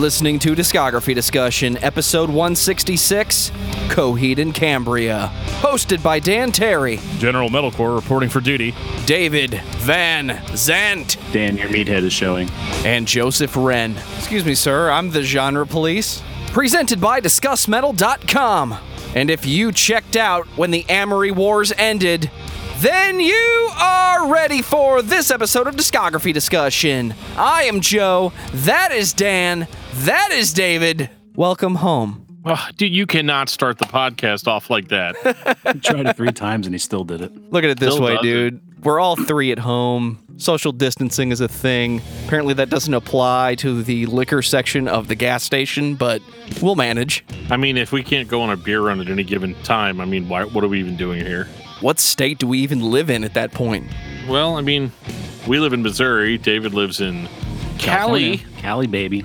[0.00, 3.50] You're listening to Discography Discussion, episode 166
[3.90, 5.30] Coheed and Cambria.
[5.60, 8.74] Hosted by Dan Terry, General Metalcore reporting for duty.
[9.04, 12.48] David Van Zant, Dan, your meathead is showing.
[12.86, 13.94] and Joseph Wren.
[14.16, 16.22] Excuse me, sir, I'm the genre police.
[16.46, 18.78] Presented by DiscussMetal.com.
[19.14, 22.30] And if you checked out when the Amory Wars ended,
[22.78, 27.12] then you are ready for this episode of Discography Discussion.
[27.36, 31.10] I am Joe, that is Dan, that is David.
[31.34, 32.26] Welcome home.
[32.44, 35.14] Oh, dude, you cannot start the podcast off like that.
[35.72, 37.52] He tried it three times and he still did it.
[37.52, 38.22] Look at it this Still way, does it.
[38.24, 38.60] dude.
[38.84, 40.18] We're all three at home.
[40.38, 42.00] Social distancing is a thing.
[42.26, 46.22] Apparently, that doesn't apply to the liquor section of the gas station, but
[46.62, 47.24] we'll manage.
[47.50, 50.06] I mean, if we can't go on a beer run at any given time, I
[50.06, 51.46] mean, why, what are we even doing here?
[51.82, 53.86] What state do we even live in at that point?
[54.26, 54.92] Well, I mean,
[55.46, 56.38] we live in Missouri.
[56.38, 57.28] David lives in
[57.78, 58.38] California.
[58.38, 59.24] Cali, Cali, baby.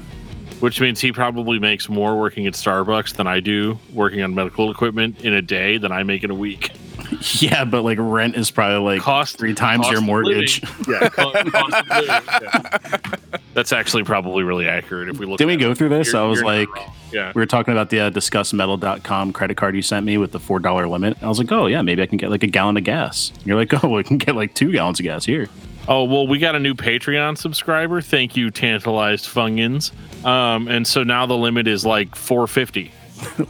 [0.59, 4.71] Which means he probably makes more working at Starbucks than I do working on medical
[4.71, 6.71] equipment in a day than I make in a week.
[7.39, 10.61] Yeah, but like rent is probably like Cost three times cost your mortgage.
[10.87, 13.15] Yeah, co- cost yeah.
[13.53, 15.37] That's actually probably really accurate if we look.
[15.37, 15.77] Did we go it.
[15.77, 16.07] through this?
[16.07, 16.67] You're- I was like,
[17.11, 17.31] yeah.
[17.33, 20.89] we were talking about the uh, discussmetal.com credit card you sent me with the $4
[20.89, 21.17] limit.
[21.23, 23.31] I was like, oh, yeah, maybe I can get like a gallon of gas.
[23.35, 25.47] And you're like, oh, we can get like two gallons of gas here.
[25.87, 28.01] Oh well, we got a new Patreon subscriber.
[28.01, 29.91] Thank you, tantalized Funyuns.
[30.25, 32.91] Um, and so now the limit is like 450.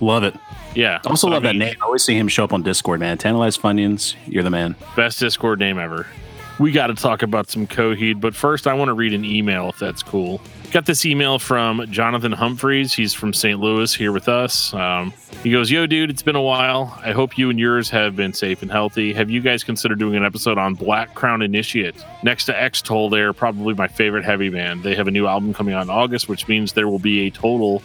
[0.02, 0.36] love it.
[0.76, 1.00] Yeah.
[1.06, 1.76] I also I love that name.
[1.82, 3.18] I always see him show up on Discord, man.
[3.18, 4.76] Tantalize Funyuns, you're the man.
[4.96, 6.06] Best Discord name ever.
[6.58, 9.68] We got to talk about some Coheed, but first I want to read an email
[9.70, 10.40] if that's cool.
[10.72, 12.94] Got this email from Jonathan Humphreys.
[12.94, 13.60] He's from St.
[13.60, 14.74] Louis here with us.
[14.74, 16.98] Um, he goes, Yo, dude, it's been a while.
[17.04, 19.14] I hope you and yours have been safe and healthy.
[19.14, 21.96] Have you guys considered doing an episode on Black Crown Initiate?
[22.24, 24.84] Next to Extol, they're probably my favorite heavy band.
[24.84, 27.32] They have a new album coming out in August, which means there will be a
[27.32, 27.82] total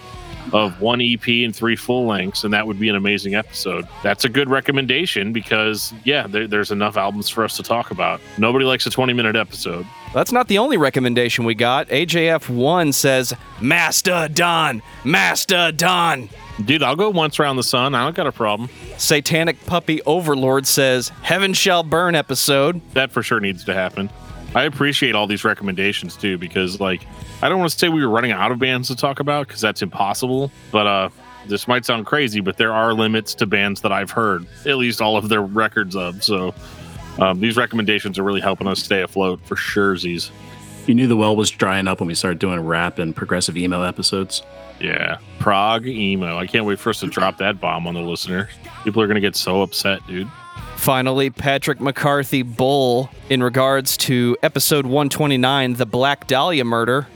[0.53, 3.87] of one EP and three full lengths, and that would be an amazing episode.
[4.03, 8.21] That's a good recommendation because, yeah, there, there's enough albums for us to talk about.
[8.39, 9.87] Nobody likes a 20 minute episode.
[10.12, 11.89] That's not the only recommendation we got.
[11.89, 16.29] AJF1 says, Master Don, Master Mastodon.
[16.65, 17.95] Dude, I'll go once around the sun.
[17.95, 18.69] I don't got a problem.
[18.99, 22.81] Satanic Puppy Overlord says, Heaven Shall Burn episode.
[22.95, 24.11] That for sure needs to happen.
[24.55, 27.06] I appreciate all these recommendations too because, like,
[27.41, 29.61] I don't want to say we were running out of bands to talk about because
[29.61, 30.50] that's impossible.
[30.72, 31.09] But uh,
[31.47, 35.00] this might sound crazy, but there are limits to bands that I've heard, at least
[35.00, 36.25] all of their records of.
[36.25, 36.53] So
[37.19, 39.97] um, these recommendations are really helping us stay afloat for sure.
[39.97, 40.33] Z's.
[40.87, 43.82] You knew the well was drying up when we started doing rap and progressive emo
[43.82, 44.43] episodes.
[44.81, 46.38] Yeah, Prog emo.
[46.38, 48.49] I can't wait for us to drop that bomb on the listener.
[48.82, 50.28] People are gonna get so upset, dude.
[50.81, 57.07] Finally, Patrick McCarthy Bull, in regards to episode 129, The Black Dahlia Murder,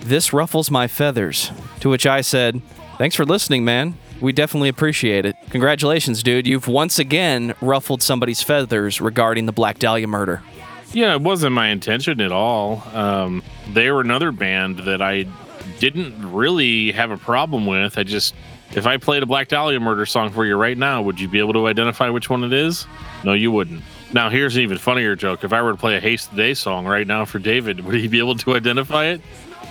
[0.00, 1.52] this ruffles my feathers.
[1.80, 2.60] To which I said,
[2.98, 3.94] Thanks for listening, man.
[4.20, 5.36] We definitely appreciate it.
[5.50, 6.48] Congratulations, dude.
[6.48, 10.42] You've once again ruffled somebody's feathers regarding the Black Dahlia murder.
[10.92, 12.82] Yeah, it wasn't my intention at all.
[12.92, 15.26] Um, they were another band that I
[15.78, 17.98] didn't really have a problem with.
[17.98, 18.34] I just,
[18.74, 21.38] if I played a Black Dahlia murder song for you right now, would you be
[21.38, 22.86] able to identify which one it is?
[23.24, 23.82] No, you wouldn't.
[24.12, 25.44] Now, here's an even funnier joke.
[25.44, 27.94] If I were to play a Haste the Day song right now for David, would
[27.94, 29.20] he be able to identify it?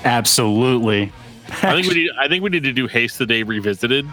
[0.03, 1.11] Absolutely.
[1.47, 2.11] I think we need.
[2.19, 4.07] I think we need to do Haste the Day revisited,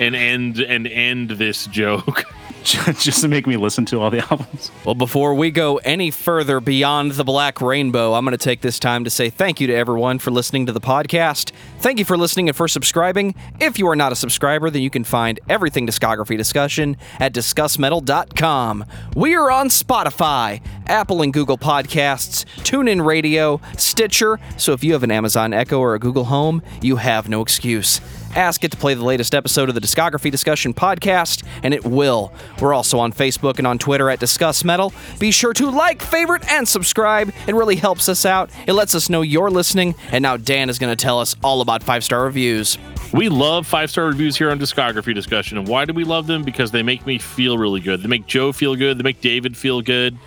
[0.00, 2.24] and end and end this joke.
[2.64, 4.70] Just to make me listen to all the albums.
[4.84, 8.78] Well, before we go any further beyond the Black Rainbow, I'm going to take this
[8.78, 11.52] time to say thank you to everyone for listening to the podcast.
[11.78, 13.34] Thank you for listening and for subscribing.
[13.60, 18.84] If you are not a subscriber, then you can find everything discography discussion at discussmetal.com.
[19.14, 24.38] We are on Spotify, Apple and Google Podcasts, TuneIn Radio, Stitcher.
[24.56, 28.00] So if you have an Amazon Echo or a Google Home, you have no excuse.
[28.34, 32.32] Ask it to play the latest episode of the Discography Discussion podcast, and it will.
[32.60, 34.92] We're also on Facebook and on Twitter at Discuss Metal.
[35.18, 37.32] Be sure to like, favorite, and subscribe.
[37.46, 38.50] It really helps us out.
[38.66, 39.94] It lets us know you're listening.
[40.12, 42.78] And now Dan is going to tell us all about five star reviews.
[43.12, 45.58] We love five star reviews here on Discography Discussion.
[45.58, 46.42] And why do we love them?
[46.42, 48.02] Because they make me feel really good.
[48.02, 48.98] They make Joe feel good.
[48.98, 50.18] They make David feel good.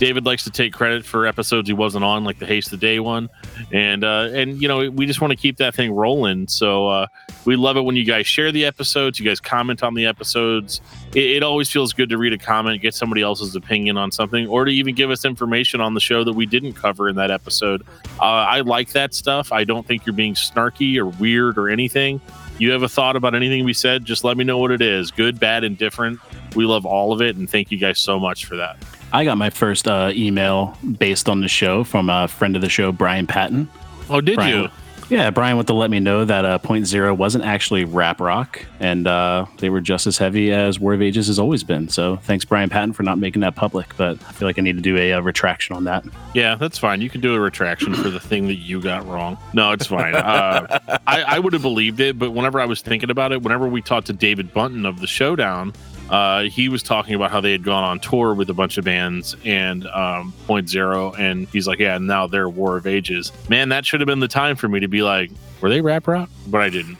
[0.00, 3.00] David likes to take credit for episodes he wasn't on, like the Haste the Day
[3.00, 3.28] one,
[3.70, 6.48] and uh, and you know we just want to keep that thing rolling.
[6.48, 7.06] So uh,
[7.44, 10.80] we love it when you guys share the episodes, you guys comment on the episodes.
[11.14, 14.46] It, it always feels good to read a comment, get somebody else's opinion on something,
[14.48, 17.30] or to even give us information on the show that we didn't cover in that
[17.30, 17.82] episode.
[18.18, 19.52] Uh, I like that stuff.
[19.52, 22.22] I don't think you're being snarky or weird or anything.
[22.56, 25.10] You have a thought about anything we said, just let me know what it is
[25.10, 26.20] good, bad, and different.
[26.56, 28.78] We love all of it, and thank you guys so much for that.
[29.12, 32.68] I got my first uh, email based on the show from a friend of the
[32.68, 33.68] show, Brian Patton.
[34.08, 34.70] Oh, did Brian, you?
[35.08, 38.64] Yeah, Brian wanted to let me know that uh, Point Zero wasn't actually rap rock,
[38.78, 41.88] and uh, they were just as heavy as War of Ages has always been.
[41.88, 43.96] So thanks, Brian Patton, for not making that public.
[43.96, 46.04] But I feel like I need to do a, a retraction on that.
[46.32, 47.00] Yeah, that's fine.
[47.00, 49.36] You can do a retraction for the thing that you got wrong.
[49.52, 50.14] No, it's fine.
[50.14, 50.78] Uh,
[51.08, 53.82] I, I would have believed it, but whenever I was thinking about it, whenever we
[53.82, 55.72] talked to David Bunton of the Showdown,
[56.10, 58.84] uh, he was talking about how they had gone on tour with a bunch of
[58.84, 63.68] bands and um, Point Zero, and he's like, "Yeah, now they're War of Ages." Man,
[63.70, 65.30] that should have been the time for me to be like,
[65.60, 66.98] "Were they rap rock?" But I didn't.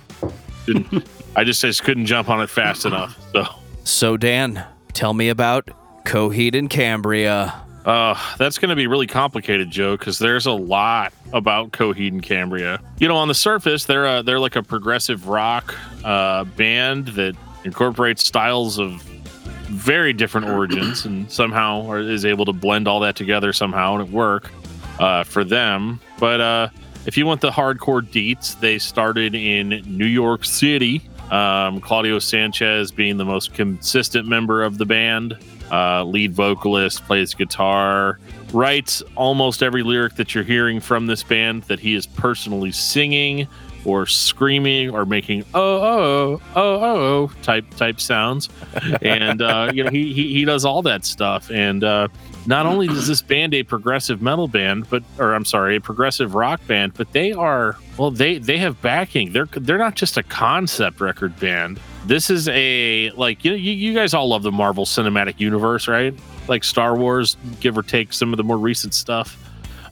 [0.67, 1.05] Didn't.
[1.37, 3.19] I just just couldn't jump on it fast enough.
[3.33, 3.45] So,
[3.85, 5.69] So, Dan, tell me about
[6.05, 7.55] Coheed and Cambria.
[7.87, 12.23] uh, that's going to be really complicated, Joe, because there's a lot about Coheed and
[12.23, 12.81] Cambria.
[12.99, 15.75] You know, on the surface, they're a, they're like a progressive rock
[16.05, 19.03] uh, band that incorporates styles of
[19.71, 24.13] very different origins and somehow is able to blend all that together somehow and it
[24.13, 24.51] work
[24.99, 26.01] uh, for them.
[26.19, 26.69] But uh,
[27.07, 31.03] if you want the hardcore deets, they started in New York City.
[31.31, 35.39] Um, Claudio Sanchez being the most consistent member of the band,
[35.71, 38.19] uh, lead vocalist, plays guitar,
[38.53, 43.47] writes almost every lyric that you're hearing from this band that he is personally singing
[43.85, 48.49] or screaming or making oh oh oh oh oh type type sounds.
[49.03, 51.51] And uh, you know he, he he does all that stuff.
[51.51, 52.09] And uh,
[52.47, 56.35] not only does this band a progressive metal band but or i'm sorry a progressive
[56.35, 59.33] rock band but they are well they they have backing.
[59.33, 61.79] They're they're not just a concept record band.
[62.07, 65.87] This is a like you know you, you guys all love the marvel cinematic universe
[65.87, 66.15] right?
[66.49, 69.37] Like star wars give or take some of the more recent stuff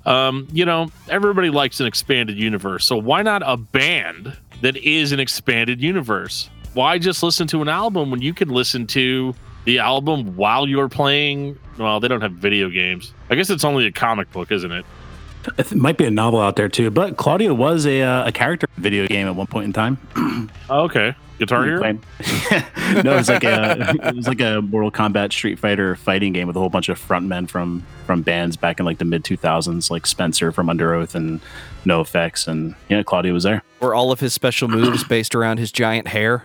[0.09, 2.87] um, you know, everybody likes an expanded universe.
[2.87, 6.49] So why not a band that is an expanded universe?
[6.73, 9.35] Why just listen to an album when you can listen to
[9.67, 11.59] the album while you're playing?
[11.77, 13.13] Well, they don't have video games.
[13.29, 14.87] I guess it's only a comic book, isn't it?
[15.57, 18.67] It might be a novel out there too, but Claudio was a, uh, a character
[18.77, 19.99] video game at one point in time.
[20.71, 21.15] Oh, okay.
[21.39, 21.79] Guitar Hero?
[21.81, 22.03] Playing-
[23.05, 26.47] no, it was like a it was like a Mortal Kombat Street Fighter fighting game
[26.47, 29.37] with a whole bunch of frontmen from from bands back in like the mid two
[29.39, 31.41] thousands, like Spencer from Underoath and
[31.87, 33.63] No Effects, and yeah, Claudio was there.
[33.81, 36.45] Were all of his special moves based around his giant hair?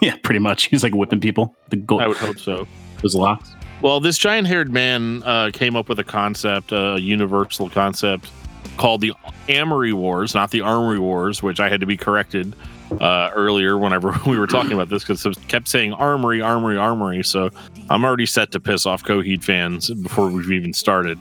[0.00, 0.66] Yeah, pretty much.
[0.66, 1.56] He was like whipping people.
[1.70, 2.68] The gold I would hope so.
[3.02, 3.50] was locks.
[3.84, 8.30] Well, this giant haired man uh, came up with a concept, a universal concept
[8.78, 9.12] called the
[9.50, 12.56] Amory Wars, not the Armory Wars, which I had to be corrected
[12.98, 17.22] uh, earlier whenever we were talking about this because it kept saying Armory, Armory, Armory.
[17.22, 17.50] So
[17.90, 21.18] I'm already set to piss off Coheed fans before we've even started.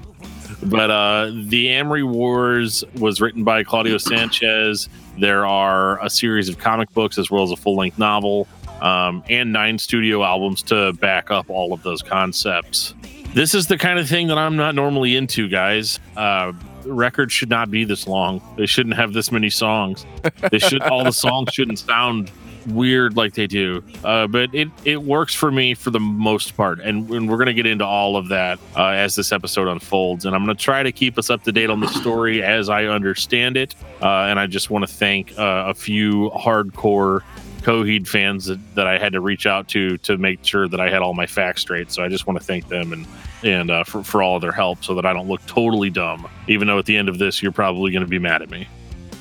[0.63, 4.88] But uh, the Amory Wars was written by Claudio Sanchez.
[5.18, 8.48] There are a series of comic books as well as a full length novel
[8.83, 12.94] um, and nine studio albums to back up all of those concepts.
[13.33, 16.00] This is the kind of thing that I'm not normally into, guys.
[16.15, 16.53] Uh,
[16.85, 18.41] records should not be this long.
[18.57, 20.06] They shouldn't have this many songs.
[20.51, 22.30] They should all the songs shouldn't sound
[22.68, 23.83] weird like they do.
[24.03, 27.53] Uh, but it it works for me for the most part, and, and we're gonna
[27.53, 30.25] get into all of that uh, as this episode unfolds.
[30.25, 32.85] And I'm gonna try to keep us up to date on the story as I
[32.85, 33.75] understand it.
[34.02, 37.21] Uh, and I just want to thank uh, a few hardcore
[37.64, 40.90] Coheed fans that, that I had to reach out to to make sure that I
[40.90, 41.92] had all my facts straight.
[41.92, 43.08] So I just want to thank them and
[43.44, 46.28] and uh, for for all of their help, so that I don't look totally dumb.
[46.48, 48.68] Even though at the end of this, you're probably going to be mad at me.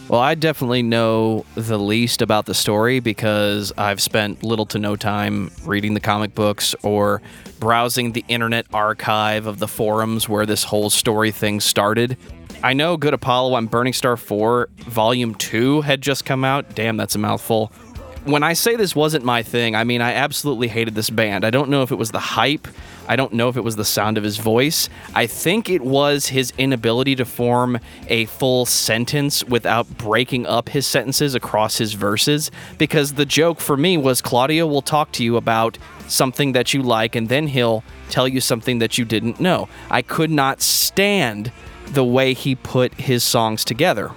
[0.09, 4.97] Well, I definitely know the least about the story because I've spent little to no
[4.97, 7.23] time reading the comic books or
[7.61, 12.19] browsing the internet archive of the forums where this whole story thing started.
[12.65, 16.75] I know Good Apollo I'm Burning Star 4 Volume 2 had just come out.
[16.75, 17.73] Damn, that's a mouthful.
[18.25, 21.45] When I say this wasn't my thing, I mean I absolutely hated this band.
[21.45, 22.69] I don't know if it was the hype.
[23.09, 24.89] I don't know if it was the sound of his voice.
[25.13, 30.87] I think it was his inability to form a full sentence without breaking up his
[30.87, 32.53] sentences across his verses.
[32.79, 35.77] Because the joke for me was Claudio will talk to you about
[36.07, 39.69] something that you like and then he'll tell you something that you didn't know.
[39.91, 41.51] I could not stand
[41.87, 44.13] the way he put his songs together.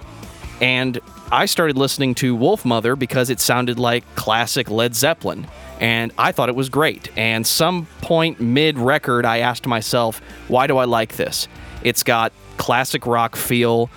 [0.60, 1.00] And
[1.32, 5.48] I started listening to Wolfmother because it sounded like classic Led Zeppelin.
[5.80, 7.10] And I thought it was great.
[7.16, 11.48] And some point mid record, I asked myself, why do I like this?
[11.82, 13.90] It's got classic rock feel,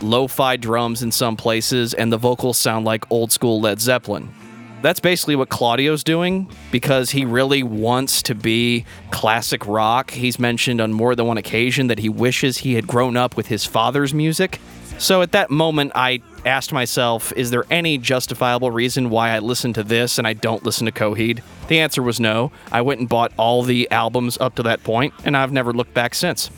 [0.00, 4.32] lo fi drums in some places, and the vocals sound like old school Led Zeppelin.
[4.80, 10.12] That's basically what Claudio's doing because he really wants to be classic rock.
[10.12, 13.48] He's mentioned on more than one occasion that he wishes he had grown up with
[13.48, 14.60] his father's music.
[14.98, 19.72] So at that moment, I asked myself, is there any justifiable reason why I listen
[19.74, 21.42] to this and I don't listen to Coheed?
[21.68, 22.50] The answer was no.
[22.72, 25.94] I went and bought all the albums up to that point, and I've never looked
[25.94, 26.50] back since.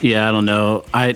[0.00, 0.84] Yeah, I don't know.
[0.92, 1.14] I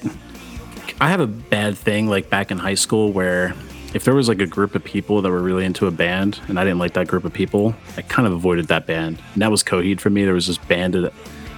[1.01, 3.55] I have a bad thing like back in high school where
[3.95, 6.59] if there was like a group of people that were really into a band and
[6.59, 9.23] I didn't like that group of people, I kind of avoided that band.
[9.33, 10.25] And that was Coheed for me.
[10.25, 11.13] There was this band that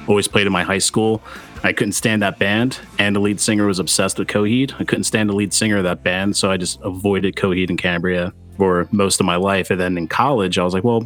[0.06, 1.22] always played in my high school.
[1.62, 4.72] I couldn't stand that band, and the lead singer was obsessed with Coheed.
[4.80, 7.78] I couldn't stand the lead singer of that band, so I just avoided Coheed and
[7.78, 9.70] Cambria for most of my life.
[9.70, 11.02] And then in college, I was like, well,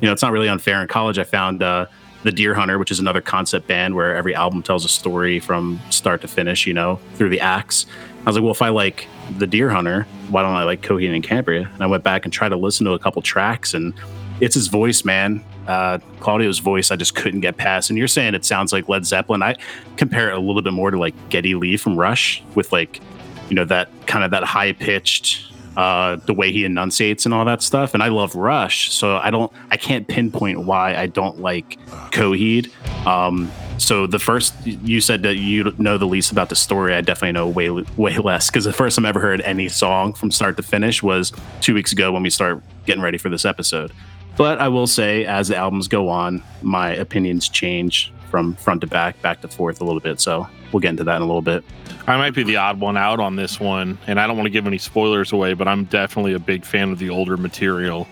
[0.00, 0.82] you know, it's not really unfair.
[0.82, 1.86] In college, I found uh,
[2.24, 5.80] the Dear Hunter, which is another concept band where every album tells a story from
[5.90, 7.86] start to finish, you know, through the acts.
[8.22, 9.06] I was like, well, if I like
[9.38, 11.70] the Dear Hunter, why don't I like Coheed and Cambria?
[11.72, 13.94] And I went back and tried to listen to a couple tracks, and
[14.42, 15.42] it's his voice, man.
[15.68, 17.90] Uh, Claudio's voice, I just couldn't get past.
[17.90, 19.40] And you're saying it sounds like Led Zeppelin.
[19.40, 19.54] I
[19.96, 23.00] compare it a little bit more to like Geddy Lee from Rush, with like,
[23.48, 27.44] you know, that kind of that high pitched, uh, the way he enunciates and all
[27.44, 27.94] that stuff.
[27.94, 31.78] And I love Rush, so I don't, I can't pinpoint why I don't like
[32.10, 32.68] Coheed.
[33.06, 36.94] Um, so the first you said that you know the least about the story.
[36.94, 40.12] I definitely know way way less because the first time I ever heard any song
[40.12, 43.44] from start to finish was two weeks ago when we started getting ready for this
[43.44, 43.92] episode.
[44.36, 48.86] But I will say, as the albums go on, my opinions change from front to
[48.86, 50.20] back, back to forth a little bit.
[50.20, 51.64] So we'll get into that in a little bit.
[52.06, 54.50] I might be the odd one out on this one, and I don't want to
[54.50, 58.08] give any spoilers away, but I'm definitely a big fan of the older material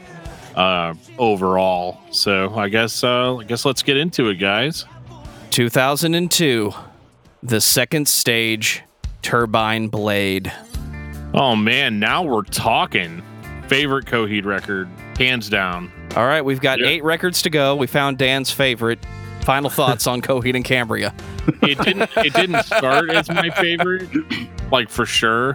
[0.54, 2.00] uh, overall.
[2.10, 4.84] So I guess uh, I guess let's get into it, guys.
[5.50, 6.72] 2002,
[7.42, 8.82] the second stage,
[9.22, 10.52] Turbine Blade.
[11.34, 13.22] Oh man, now we're talking.
[13.68, 14.88] Favorite Coheed record,
[15.20, 15.92] hands down.
[16.16, 16.88] All right, we've got Yeah.
[16.88, 17.76] eight records to go.
[17.76, 18.98] We found Dan's favorite.
[19.42, 21.14] Final thoughts on Coheed and Cambria.
[21.62, 24.08] It didn't it didn't start as my favorite,
[24.72, 25.54] like for sure.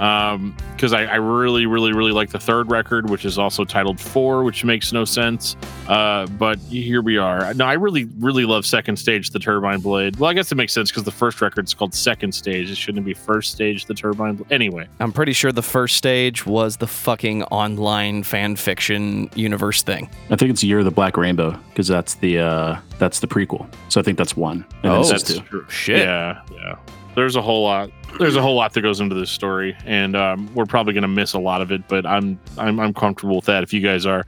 [0.00, 3.98] Um, because I, I really, really, really like the third record, which is also titled
[3.98, 5.56] Four, which makes no sense.
[5.88, 7.54] Uh, but here we are.
[7.54, 10.16] No, I really, really love Second Stage, the Turbine Blade.
[10.16, 12.70] Well, I guess it makes sense because the first record's called Second Stage.
[12.70, 14.34] It shouldn't be First Stage, the Turbine.
[14.36, 14.52] Blade.
[14.52, 20.10] Anyway, I'm pretty sure the first stage was the fucking online fan fiction universe thing.
[20.30, 23.66] I think it's Year of the Black Rainbow because that's the uh, that's the prequel.
[23.88, 24.66] So I think that's one.
[24.82, 25.00] And then Oh.
[25.00, 25.40] it's that's two.
[25.40, 25.66] true.
[25.70, 25.98] Shit.
[26.02, 26.76] Yeah, yeah.
[27.16, 27.90] There's a whole lot.
[28.18, 31.08] There's a whole lot that goes into this story, and um, we're probably going to
[31.08, 31.88] miss a lot of it.
[31.88, 33.62] But I'm I'm I'm comfortable with that.
[33.62, 34.24] If you guys are,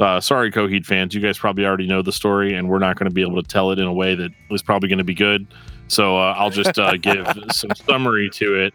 [0.00, 3.08] uh, sorry, Coheed fans, you guys probably already know the story, and we're not going
[3.08, 5.14] to be able to tell it in a way that is probably going to be
[5.14, 5.46] good.
[5.88, 8.74] So uh, I'll just uh, give some summary to it,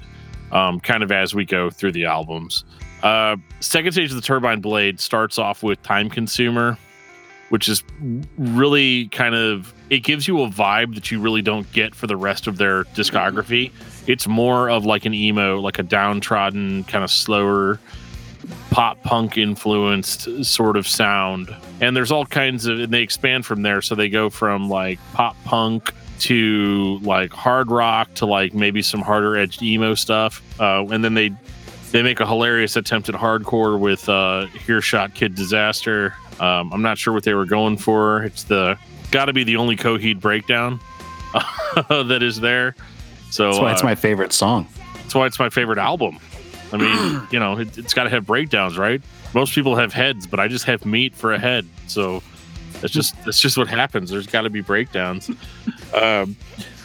[0.51, 2.63] um, kind of as we go through the albums.
[3.04, 6.78] Uh, second stage of the Turbine Blade starts off with Time Consumer,
[7.50, 7.84] which is
[8.38, 12.18] really kind of it gives you a vibe that you really don't get for the
[12.18, 13.72] rest of their discography.
[14.08, 17.79] It's more of like an emo, like a downtrodden, kind of slower
[18.72, 21.56] pop punk influenced sort of sound.
[21.82, 23.82] And there's all kinds of and they expand from there.
[23.82, 29.01] So they go from like pop punk to like hard rock to like maybe some
[29.01, 30.41] harder edged emo stuff.
[30.60, 31.32] Uh, and then they
[31.91, 34.48] they make a hilarious attempt at hardcore with uh
[34.81, 36.13] Shot Kid Disaster.
[36.39, 38.24] Um, I'm not sure what they were going for.
[38.24, 38.77] It's the
[39.12, 40.79] got to be the only Coheed breakdown
[41.89, 42.75] that is there.
[43.31, 44.67] So That's why it's uh, my favorite song.
[44.96, 46.19] that's why it's my favorite album.
[46.72, 49.01] I mean, you know, it, it's got to have breakdowns, right?
[49.34, 51.67] Most people have heads, but I just have meat for a head.
[51.88, 52.24] So
[52.81, 54.10] that's just that's just what happens.
[54.10, 55.29] There's got to be breakdowns.
[55.93, 56.36] um,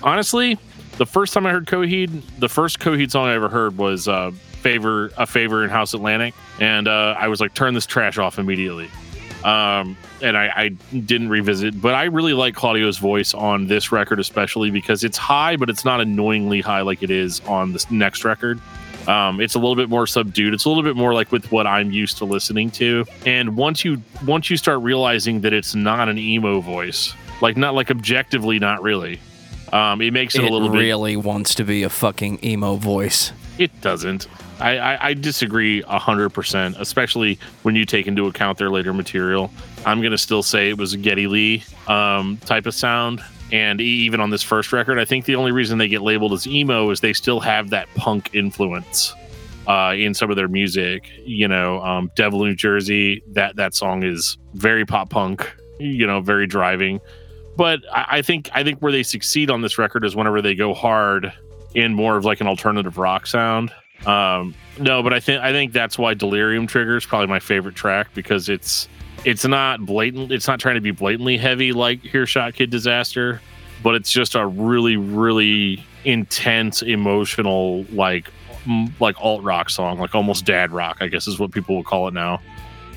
[0.03, 0.59] honestly,
[0.99, 4.33] the first time I heard Coheed, the first Coheed song I ever heard was uh,
[4.65, 8.39] "Favor a Favor in House Atlantic," and uh, I was like, "Turn this trash off
[8.39, 8.89] immediately."
[9.45, 10.69] Um, and I, I
[10.99, 15.57] didn't revisit, but I really like Claudio's voice on this record, especially because it's high,
[15.57, 18.59] but it's not annoyingly high like it is on this next record.
[19.07, 20.55] Um, it's a little bit more subdued.
[20.55, 23.05] It's a little bit more like with what I'm used to listening to.
[23.27, 27.75] And once you once you start realizing that it's not an emo voice, like not
[27.75, 29.21] like objectively, not really,
[29.75, 30.79] um, it makes it, It a little bit.
[30.79, 33.33] really wants to be a fucking emo voice.
[33.59, 34.27] It doesn't.
[34.61, 39.51] I, I, I disagree hundred percent, especially when you take into account their later material.
[39.87, 44.21] I'm gonna still say it was a Geddy Lee um, type of sound, and even
[44.21, 47.01] on this first record, I think the only reason they get labeled as emo is
[47.01, 49.15] they still have that punk influence
[49.67, 51.09] uh, in some of their music.
[51.25, 53.23] You know, um, Devil New Jersey.
[53.33, 55.55] That that song is very pop punk.
[55.79, 57.01] You know, very driving.
[57.57, 60.55] But I, I think I think where they succeed on this record is whenever they
[60.55, 61.33] go hard
[61.75, 63.73] in more of like an alternative rock sound.
[64.07, 67.75] Um, no, but I think I think that's why Delirium Trigger is probably my favorite
[67.75, 68.89] track because it's
[69.25, 70.33] it's not blatant.
[70.33, 73.41] It's not trying to be blatantly heavy like Hearshot Kid Disaster,
[73.83, 78.31] but it's just a really really intense emotional like
[79.01, 82.09] like alt rock song, like almost dad rock, I guess is what people will call
[82.09, 82.41] it now.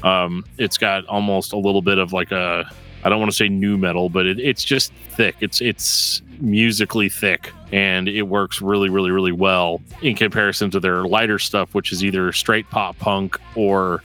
[0.03, 2.69] Um, it's got almost a little bit of like a
[3.03, 5.35] I don't want to say nu metal, but it, it's just thick.
[5.39, 11.03] It's it's musically thick, and it works really, really, really well in comparison to their
[11.03, 14.01] lighter stuff, which is either straight pop punk or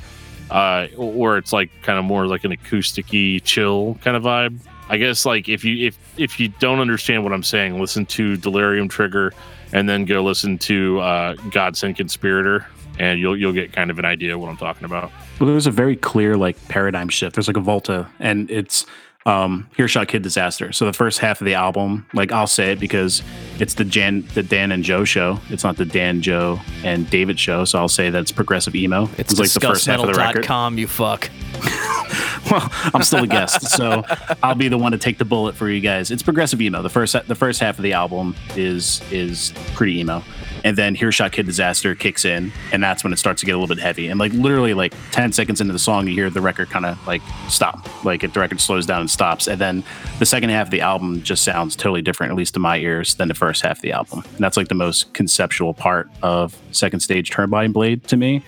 [0.50, 4.58] uh, or it's like kind of more like an acousticy, chill kind of vibe.
[4.88, 8.36] I guess like if you if if you don't understand what I'm saying, listen to
[8.36, 9.32] Delirium Trigger,
[9.72, 12.66] and then go listen to uh, Godsend Conspirator,
[12.98, 15.10] and you'll you'll get kind of an idea of what I'm talking about.
[15.40, 17.36] Well, there's a very clear like paradigm shift.
[17.36, 18.84] There's like a Volta, and it's
[19.26, 20.72] um Hearshot Kid Disaster.
[20.72, 23.22] So the first half of the album, like I'll say it because
[23.58, 25.38] it's the Jan the Dan and Joe show.
[25.48, 27.64] It's not the Dan, Joe, and David show.
[27.64, 29.08] So I'll say that's progressive emo.
[29.18, 30.44] It's, like the first half of the record.
[30.44, 31.30] Com, you fuck.
[32.50, 34.04] well, I'm still a guest, so
[34.42, 36.10] I'll be the one to take the bullet for you guys.
[36.10, 36.82] It's progressive emo.
[36.82, 40.22] The first the first half of the album is is pretty emo
[40.64, 43.58] and then Hearshot Kid Disaster kicks in, and that's when it starts to get a
[43.58, 44.08] little bit heavy.
[44.08, 47.04] And like literally, like ten seconds into the song, you hear the record kind of
[47.06, 49.84] like stop, like it, the record slows down and stops, and then
[50.18, 53.14] the second half of the album just sounds totally different, at least to my ears,
[53.14, 54.22] than the first half of the album.
[54.24, 58.42] And that's like the most conceptual part of Second Stage Turbine Blade to me.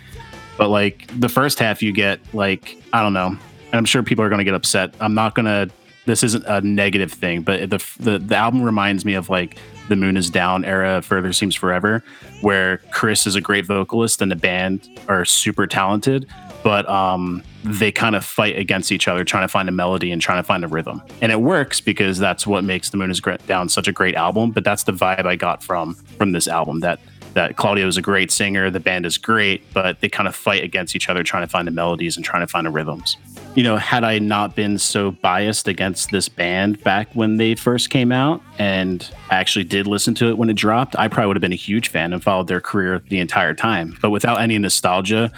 [0.56, 4.25] But like the first half, you get like I don't know, and I'm sure people
[4.25, 4.94] are going to get upset.
[5.00, 5.71] I'm not to
[6.06, 9.56] this isn't a negative thing, but the, the the album reminds me of like
[9.88, 12.02] the Moon is Down era Further Seems Forever,
[12.40, 16.26] where Chris is a great vocalist and the band are super talented,
[16.62, 20.20] but um, they kind of fight against each other, trying to find a melody and
[20.20, 21.02] trying to find a rhythm.
[21.20, 24.50] And it works because that's what makes The Moon is Down such a great album.
[24.50, 26.80] But that's the vibe I got from from this album.
[26.80, 27.00] That
[27.34, 30.64] that Claudio is a great singer, the band is great, but they kind of fight
[30.64, 33.16] against each other, trying to find the melodies and trying to find the rhythms.
[33.54, 37.90] You know, had I not been so biased against this band back when they first
[37.90, 41.36] came out, and I actually did listen to it when it dropped, I probably would
[41.36, 43.96] have been a huge fan and followed their career the entire time.
[44.00, 45.30] But without any nostalgia,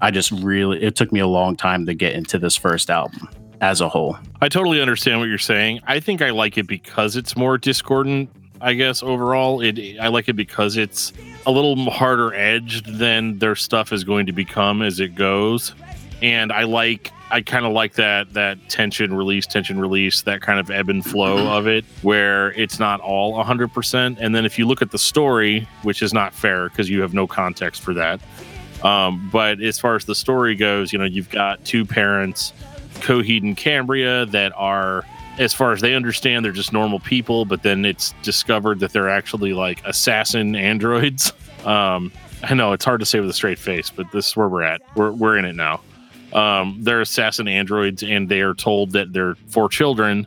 [0.00, 3.28] I just really, it took me a long time to get into this first album
[3.60, 4.18] as a whole.
[4.40, 5.80] I totally understand what you're saying.
[5.86, 8.30] I think I like it because it's more discordant
[8.64, 11.12] I guess overall, it I like it because it's
[11.46, 15.74] a little harder edged than their stuff is going to become as it goes,
[16.22, 20.58] and I like I kind of like that that tension release, tension release, that kind
[20.58, 24.16] of ebb and flow of it, where it's not all 100%.
[24.18, 27.12] And then if you look at the story, which is not fair because you have
[27.12, 28.20] no context for that.
[28.82, 32.52] Um, but as far as the story goes, you know, you've got two parents,
[33.00, 35.04] Coheed and Cambria, that are
[35.38, 39.08] as far as they understand, they're just normal people, but then it's discovered that they're
[39.08, 41.32] actually like assassin androids.
[41.64, 44.50] Um, I know it's hard to say with a straight face, but this is where
[44.50, 44.82] we're at.
[44.96, 45.80] We're, we're in it now.
[46.34, 50.26] Um, they're assassin androids, and they are told that their four children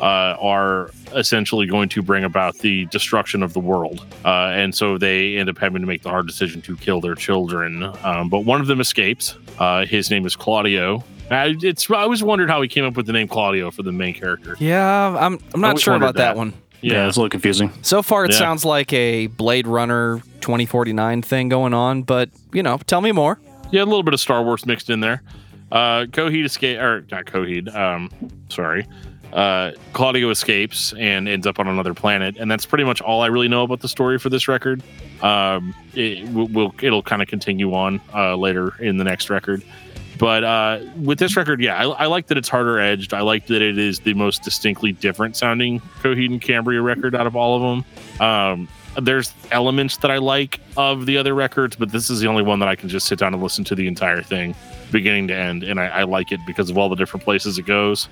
[0.00, 4.06] uh, are essentially going to bring about the destruction of the world.
[4.24, 7.14] Uh, and so they end up having to make the hard decision to kill their
[7.14, 7.82] children.
[8.02, 9.36] Um, but one of them escapes.
[9.58, 11.04] Uh, his name is Claudio.
[11.30, 13.92] I, it's I always wondered how he came up with the name Claudio for the
[13.92, 14.56] main character.
[14.58, 16.34] Yeah, I'm I'm not sure about that.
[16.34, 16.36] that.
[16.36, 16.54] one.
[16.80, 16.94] Yeah.
[16.94, 17.72] yeah, it's a little confusing.
[17.82, 18.38] So far, it yeah.
[18.38, 23.40] sounds like a Blade Runner 2049 thing going on, but you know, tell me more.
[23.70, 25.22] Yeah, a little bit of Star Wars mixed in there.
[25.70, 27.74] Uh, Coheed escape or not Coheed.
[27.74, 28.10] Um,
[28.48, 28.86] sorry.
[29.32, 33.26] Uh, Claudio escapes and ends up on another planet, and that's pretty much all I
[33.26, 34.82] really know about the story for this record.
[35.20, 39.62] Um, it will it'll kind of continue on uh, later in the next record.
[40.18, 43.14] But uh, with this record, yeah, I, I, like that it's harder edged.
[43.14, 47.26] I like that it is the most distinctly different sounding Coheed and Cambria record out
[47.26, 48.26] of all of them.
[48.26, 48.68] Um,
[49.00, 52.58] there's elements that I like of the other records, but this is the only one
[52.58, 54.56] that I can just sit down and listen to the entire thing,
[54.90, 57.66] beginning to end, and I, I like it because of all the different places it
[57.66, 58.08] goes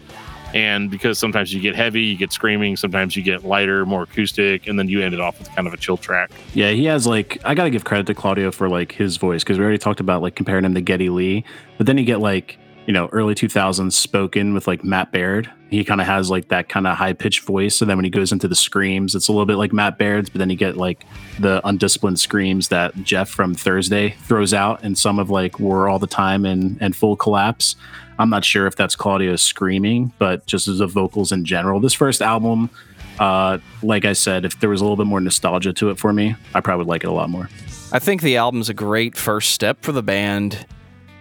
[0.57, 4.66] and because sometimes you get heavy, you get screaming, sometimes you get lighter, more acoustic,
[4.66, 6.31] and then you end it off with kind of a chill track.
[6.55, 9.59] Yeah, he has like I gotta give credit to Claudio for like his voice because
[9.59, 11.45] we already talked about like comparing him to Geddy Lee,
[11.77, 15.51] but then you get like you know early 2000s spoken with like Matt Baird.
[15.69, 17.77] He kind of has like that kind of high pitched voice.
[17.77, 20.31] So then when he goes into the screams, it's a little bit like Matt Baird's,
[20.31, 21.05] but then you get like
[21.38, 25.99] the undisciplined screams that Jeff from Thursday throws out, and some of like War All
[25.99, 27.77] the Time and and Full Collapse.
[28.18, 31.81] I'm not sure if that's Claudio screaming, but just as the vocals in general.
[31.81, 32.70] This first album,
[33.18, 36.12] uh, like I said, if there was a little bit more nostalgia to it for
[36.12, 37.48] me, I probably would like it a lot more.
[37.92, 40.66] I think the album's a great first step for the band.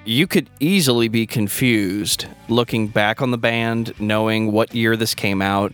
[0.06, 5.42] You could easily be confused looking back on the band, knowing what year this came
[5.42, 5.74] out.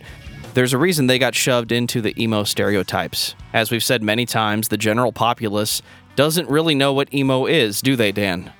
[0.54, 3.34] There's a reason they got shoved into the emo stereotypes.
[3.54, 5.82] As we've said many times, the general populace
[6.14, 8.52] doesn't really know what emo is, do they, Dan?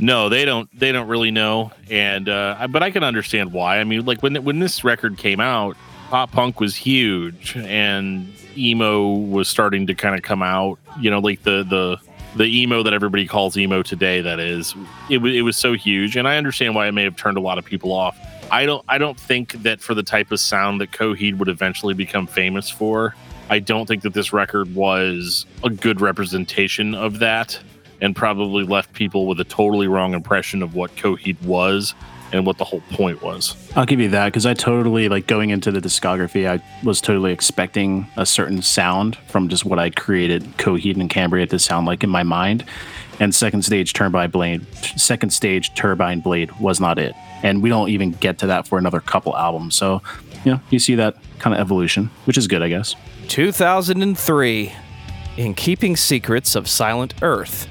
[0.00, 0.68] No, they don't.
[0.78, 3.78] They don't really know, and uh, but I can understand why.
[3.78, 5.76] I mean, like when when this record came out,
[6.08, 10.78] pop punk was huge, and emo was starting to kind of come out.
[10.98, 11.98] You know, like the the
[12.36, 14.22] the emo that everybody calls emo today.
[14.22, 14.74] That is,
[15.10, 17.42] it was it was so huge, and I understand why it may have turned a
[17.42, 18.18] lot of people off.
[18.50, 21.92] I don't I don't think that for the type of sound that Coheed would eventually
[21.94, 23.14] become famous for,
[23.50, 27.60] I don't think that this record was a good representation of that
[28.00, 31.94] and probably left people with a totally wrong impression of what Coheed was
[32.32, 33.56] and what the whole point was.
[33.74, 36.48] I'll give you that because I totally like going into the discography.
[36.48, 41.46] I was totally expecting a certain sound from just what I created Coheed and Cambria
[41.46, 42.64] to sound like in my mind.
[43.18, 44.64] And second stage turbine blade,
[44.96, 47.14] second stage turbine blade was not it.
[47.42, 49.74] And we don't even get to that for another couple albums.
[49.74, 50.00] So,
[50.44, 52.94] you know, you see that kind of evolution, which is good, I guess.
[53.28, 54.72] 2003,
[55.36, 57.68] In Keeping Secrets of Silent Earth.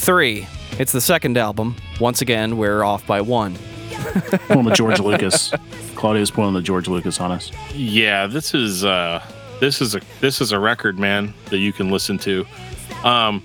[0.00, 0.46] Three.
[0.78, 1.76] It's the second album.
[2.00, 3.54] Once again, we're off by one.
[4.48, 5.52] Pulling the George Lucas.
[5.94, 7.52] Claudio's pulling the George Lucas on us.
[7.74, 9.22] Yeah, this is uh
[9.60, 12.46] this is a this is a record, man, that you can listen to.
[13.04, 13.42] Um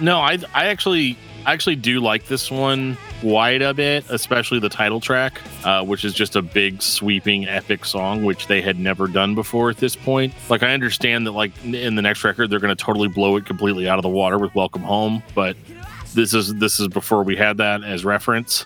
[0.00, 4.68] no, I I actually I actually do like this one quite a bit, especially the
[4.68, 9.08] title track, uh, which is just a big sweeping epic song, which they had never
[9.08, 10.34] done before at this point.
[10.48, 13.44] Like I understand that like in the next record they're going to totally blow it
[13.44, 15.56] completely out of the water with Welcome Home, but
[16.16, 18.64] this is this is before we had that as reference.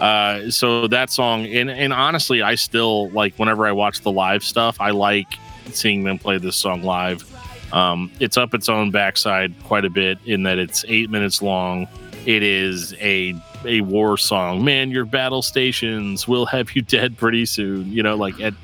[0.00, 4.44] Uh, so that song, and and honestly, I still like whenever I watch the live
[4.44, 5.38] stuff, I like
[5.70, 7.24] seeing them play this song live.
[7.72, 11.88] Um, it's up its own backside quite a bit in that it's eight minutes long.
[12.26, 13.34] It is a
[13.64, 14.64] a war song.
[14.64, 17.90] Man, your battle stations will have you dead pretty soon.
[17.90, 18.54] You know, like it,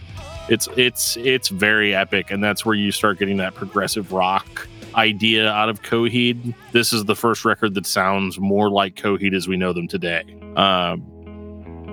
[0.48, 5.50] it's it's it's very epic, and that's where you start getting that progressive rock idea
[5.50, 6.54] out of Coheed.
[6.72, 10.24] This is the first record that sounds more like Coheed as we know them today.
[10.56, 11.02] Um,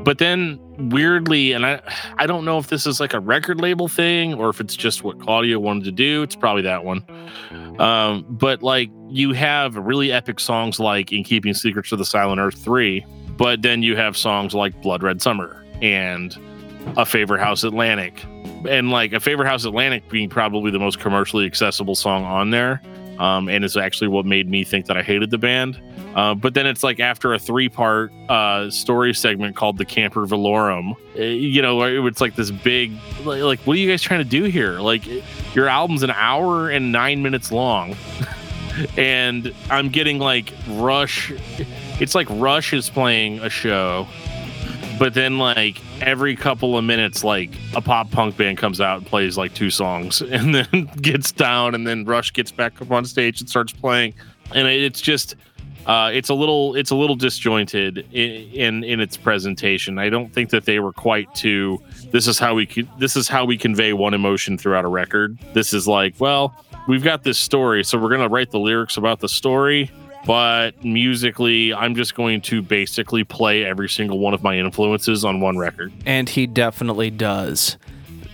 [0.03, 0.59] but then
[0.89, 1.81] weirdly, and I
[2.17, 5.03] I don't know if this is like a record label thing or if it's just
[5.03, 6.23] what Claudio wanted to do.
[6.23, 7.05] It's probably that one.
[7.79, 12.39] Um, but like you have really epic songs like In Keeping Secrets of the Silent
[12.39, 13.05] Earth 3,
[13.37, 16.37] but then you have songs like Blood Red Summer and
[16.97, 18.25] A Favor House Atlantic.
[18.67, 22.81] And like A Favor House Atlantic being probably the most commercially accessible song on there.
[23.21, 25.79] Um, and it's actually what made me think that I hated the band.
[26.15, 30.25] Uh, but then it's like after a three part uh, story segment called the Camper
[30.25, 32.91] Velourium, uh, you know, it's like this big,
[33.23, 34.79] like, like, what are you guys trying to do here?
[34.79, 35.05] Like,
[35.53, 37.95] your album's an hour and nine minutes long.
[38.97, 41.31] and I'm getting like Rush.
[41.99, 44.07] It's like Rush is playing a show,
[45.01, 49.07] but then like every couple of minutes, like a pop punk band comes out and
[49.07, 53.03] plays like two songs and then gets down, and then Rush gets back up on
[53.05, 54.13] stage and starts playing.
[54.53, 55.37] And it's just,
[55.87, 59.97] uh, it's a little it's a little disjointed in, in, in its presentation.
[59.97, 62.67] I don't think that they were quite to this is how we
[62.99, 65.35] this is how we convey one emotion throughout a record.
[65.55, 66.55] This is like, well,
[66.87, 69.89] we've got this story, so we're gonna write the lyrics about the story,
[70.25, 75.41] but musically, I'm just going to basically play every single one of my influences on
[75.41, 75.91] one record.
[76.05, 77.77] And he definitely does.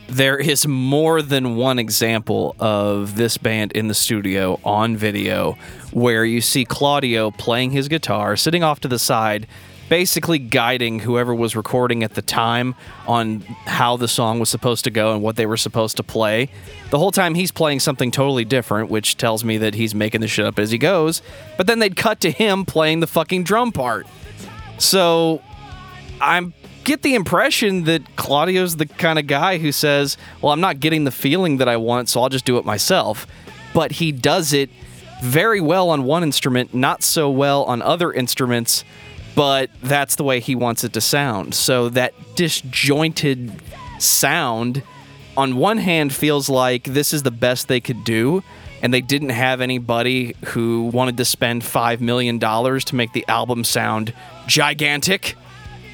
[0.10, 5.58] There is more than one example of this band in the studio on video
[5.92, 9.48] where you see Claudio playing his guitar, sitting off to the side,
[9.90, 12.76] basically guiding whoever was recording at the time
[13.08, 16.50] on how the song was supposed to go and what they were supposed to play.
[16.90, 20.28] The whole time he's playing something totally different, which tells me that he's making the
[20.28, 21.22] shit up as he goes.
[21.58, 24.08] But then they'd cut to him playing the fucking drum part.
[24.78, 25.42] So
[26.22, 30.80] I'm get the impression that Claudio's the kind of guy who says, Well, I'm not
[30.80, 33.28] getting the feeling that I want, so I'll just do it myself.
[33.74, 34.70] But he does it
[35.22, 38.84] very well on one instrument, not so well on other instruments,
[39.38, 41.54] but that's the way he wants it to sound.
[41.54, 43.52] So that disjointed
[44.00, 44.82] sound,
[45.38, 48.44] on one hand, feels like this is the best they could do.
[48.82, 53.64] And they didn't have anybody who wanted to spend $5 million to make the album
[53.64, 54.14] sound
[54.48, 55.36] gigantic.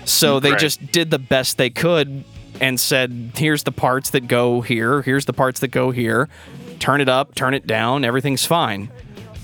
[0.06, 0.60] So they Right.
[0.60, 2.24] just did the best they could
[2.62, 6.28] and said, here's the parts that go here, here's the parts that go here.
[6.80, 8.90] Turn it up, turn it down, everything's fine.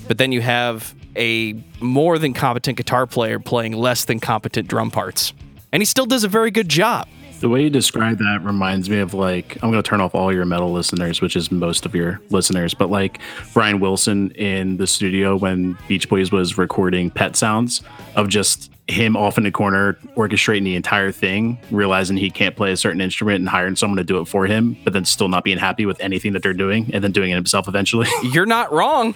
[0.06, 4.90] But then you have a more than competent guitar player playing less than competent drum
[4.90, 5.32] parts.
[5.72, 7.08] And he still does a very good job.
[7.40, 10.30] The way you describe that reminds me of like I'm going to turn off all
[10.30, 13.18] your metal listeners, which is most of your listeners, but like
[13.54, 17.82] Brian Wilson in the studio when Beach Boys was recording Pet Sounds
[18.14, 22.72] of just him off in the corner orchestrating the entire thing, realizing he can't play
[22.72, 25.44] a certain instrument and hiring someone to do it for him, but then still not
[25.44, 28.08] being happy with anything that they're doing and then doing it himself eventually.
[28.22, 29.14] You're not wrong.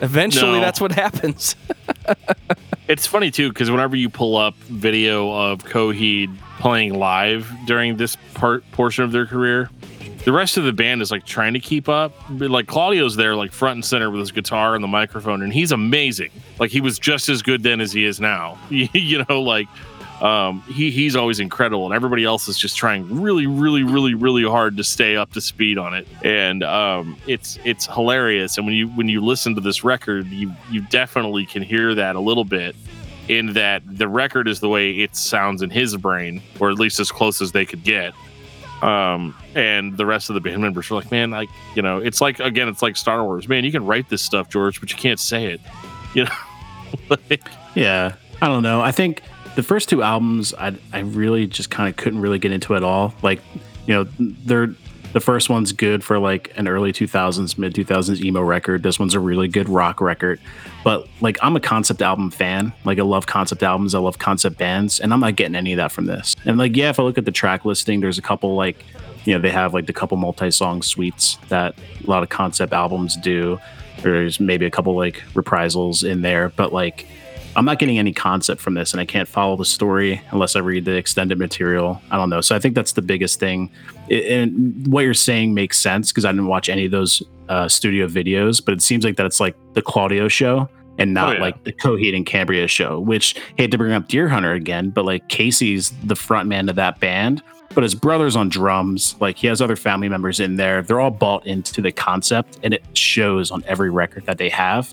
[0.00, 0.60] Eventually, No.
[0.60, 1.56] that's what happens.
[2.88, 8.16] It's funny too because whenever you pull up video of Coheed playing live during this
[8.32, 9.68] part portion of their career,
[10.24, 12.14] the rest of the band is like trying to keep up.
[12.30, 15.70] Like Claudio's there, like front and center with his guitar and the microphone, and he's
[15.70, 16.30] amazing.
[16.58, 18.56] Like he was just as good then as he is now.
[18.70, 19.68] you know, like,
[20.20, 24.42] um, he he's always incredible, and everybody else is just trying really, really, really, really
[24.42, 28.56] hard to stay up to speed on it, and um, it's it's hilarious.
[28.56, 32.16] And when you when you listen to this record, you you definitely can hear that
[32.16, 32.74] a little bit
[33.28, 36.98] in that the record is the way it sounds in his brain, or at least
[36.98, 38.12] as close as they could get.
[38.82, 42.20] Um, and the rest of the band members are like, man, like you know, it's
[42.20, 43.64] like again, it's like Star Wars, man.
[43.64, 45.60] You can write this stuff, George, but you can't say it,
[46.14, 46.30] you know.
[47.30, 47.44] like,
[47.76, 48.80] Yeah, I don't know.
[48.80, 49.22] I think
[49.58, 52.84] the first two albums, I I really just kind of couldn't really get into at
[52.84, 53.12] all.
[53.22, 53.40] Like,
[53.88, 54.72] you know, they're
[55.12, 58.84] the first one's good for like an early 2000s, mid 2000s emo record.
[58.84, 60.38] This one's a really good rock record.
[60.84, 62.72] But like, I'm a concept album fan.
[62.84, 63.96] Like, I love concept albums.
[63.96, 66.36] I love concept bands, and I'm not getting any of that from this.
[66.44, 68.84] And like, yeah, if I look at the track listing, there's a couple like,
[69.24, 71.74] you know, they have like the couple multi-song suites that
[72.06, 73.58] a lot of concept albums do.
[74.02, 77.08] There's maybe a couple like reprisals in there, but like
[77.58, 80.60] I'm not getting any concept from this, and I can't follow the story unless I
[80.60, 82.00] read the extended material.
[82.10, 82.40] I don't know.
[82.40, 83.70] So I think that's the biggest thing.
[84.08, 87.68] It, and what you're saying makes sense because I didn't watch any of those uh,
[87.68, 90.68] studio videos, but it seems like that it's like the Claudio show
[90.98, 91.40] and not Oh, yeah.
[91.40, 92.98] like the Coheed and Cambria show.
[93.00, 96.76] Which hate to bring up Dear Hunter again, but like Casey's the front man of
[96.76, 97.42] that band.
[97.74, 99.14] But his brother's on drums.
[99.20, 100.82] Like he has other family members in there.
[100.82, 104.92] They're all bought into the concept, and it shows on every record that they have.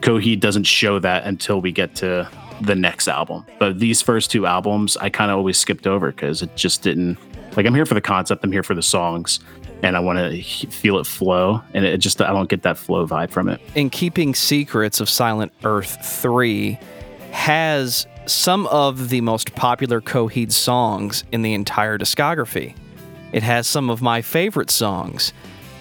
[0.00, 2.28] Coheed doesn't show that until we get to
[2.60, 3.44] the next album.
[3.58, 7.18] But these first two albums, I kind of always skipped over because it just didn't.
[7.56, 9.40] Like I'm here for the concept, I'm here for the songs,
[9.82, 11.62] and I want to feel it flow.
[11.74, 13.60] And it just I don't get that flow vibe from it.
[13.74, 16.78] in keeping secrets of Silent Earth 3
[17.32, 22.74] has some of the most popular Coheed songs in the entire discography.
[23.32, 25.32] It has some of my favorite songs,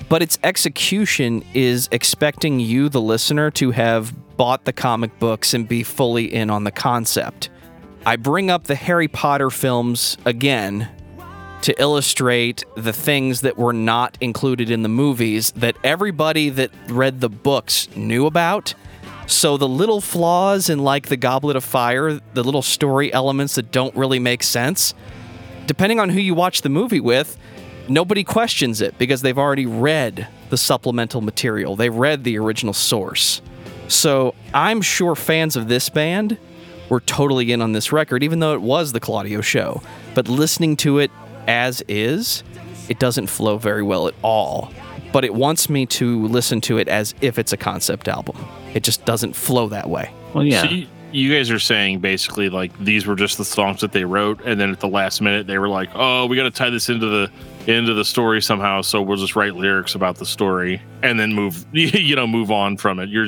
[0.10, 5.67] but its execution is expecting you, the listener, to have bought the comic books and
[5.67, 7.50] be fully in on the concept.
[8.06, 10.89] I bring up the Harry Potter films again
[11.63, 17.20] to illustrate the things that were not included in the movies that everybody that read
[17.20, 18.74] the books knew about.
[19.26, 23.72] So the little flaws in like the Goblet of Fire, the little story elements that
[23.72, 24.93] don't really make sense,
[25.65, 27.38] depending on who you watch the movie with,
[27.89, 31.76] nobody questions it because they've already read the supplemental material.
[31.76, 33.41] They read the original source.
[33.88, 36.38] So I'm sure fans of this band
[36.89, 39.82] were totally in on this record, even though it was the Claudio show.
[40.13, 41.12] But listening to it
[41.47, 42.43] as is,
[42.89, 44.71] it doesn't flow very well at all.
[45.13, 48.38] But it wants me to listen to it as if it's a concept album.
[48.73, 50.12] It just doesn't flow that way.
[50.34, 50.63] Well, yeah.
[50.63, 54.04] So you, you guys are saying basically like these were just the songs that they
[54.04, 56.69] wrote, and then at the last minute they were like, "Oh, we got to tie
[56.69, 57.32] this into the
[57.68, 61.66] into the story somehow, so we'll just write lyrics about the story and then move
[61.74, 63.28] you know move on from it." You're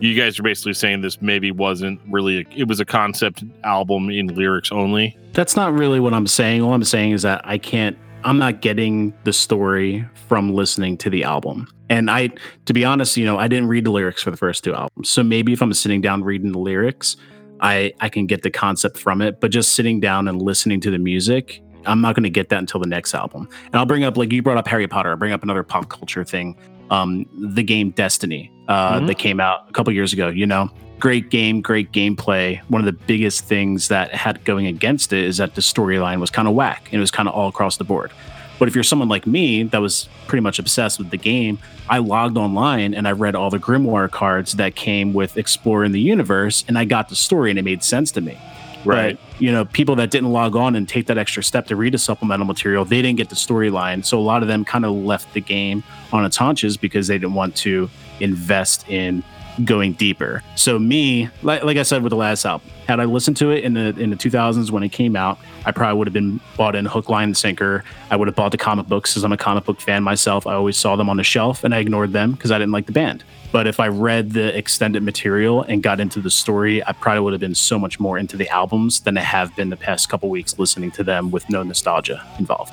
[0.00, 4.10] you guys are basically saying this maybe wasn't really a, it was a concept album
[4.10, 5.16] in lyrics only.
[5.32, 6.62] That's not really what I'm saying.
[6.62, 11.10] All I'm saying is that I can't I'm not getting the story from listening to
[11.10, 11.68] the album.
[11.88, 12.30] And I
[12.66, 15.10] to be honest, you know, I didn't read the lyrics for the first two albums.
[15.10, 17.16] So maybe if I'm sitting down reading the lyrics,
[17.60, 20.90] I I can get the concept from it, but just sitting down and listening to
[20.90, 23.48] the music, I'm not going to get that until the next album.
[23.66, 25.88] And I'll bring up like you brought up Harry Potter, I'll bring up another pop
[25.88, 26.56] culture thing.
[26.90, 29.06] Um the game Destiny uh Mhm.
[29.06, 32.60] that came out a couple years ago, you know great game, great gameplay.
[32.68, 36.28] One of the biggest things that had going against it is that the storyline was
[36.28, 38.10] kind of whack and it was kind of all across the board.
[38.58, 41.96] But if you're someone like me that was pretty much obsessed with the game, I
[41.98, 46.66] logged online and I read all the Grimoire cards that came with exploring the universe
[46.68, 48.36] and I got the story and it made sense to me.
[48.84, 51.94] But, you know, people that didn't log on and take that extra step to read
[51.94, 54.04] a supplemental material, they didn't get the storyline.
[54.04, 57.18] So a lot of them kind of left the game on its haunches because they
[57.18, 57.90] didn't want to
[58.20, 59.22] invest in
[59.64, 60.42] going deeper.
[60.56, 63.64] So me, like, like I said with the last album, had I listened to it
[63.64, 66.74] in the in the 2000s when it came out, I probably would have been bought
[66.74, 67.84] in hook, line, and sinker.
[68.10, 70.46] I would have bought the comic books because I'm a comic book fan myself.
[70.46, 72.86] I always saw them on the shelf and I ignored them because I didn't like
[72.86, 73.24] the band.
[73.52, 77.32] But if I read the extended material and got into the story, I probably would
[77.32, 80.28] have been so much more into the albums than I have been the past couple
[80.28, 82.72] weeks listening to them with no nostalgia involved.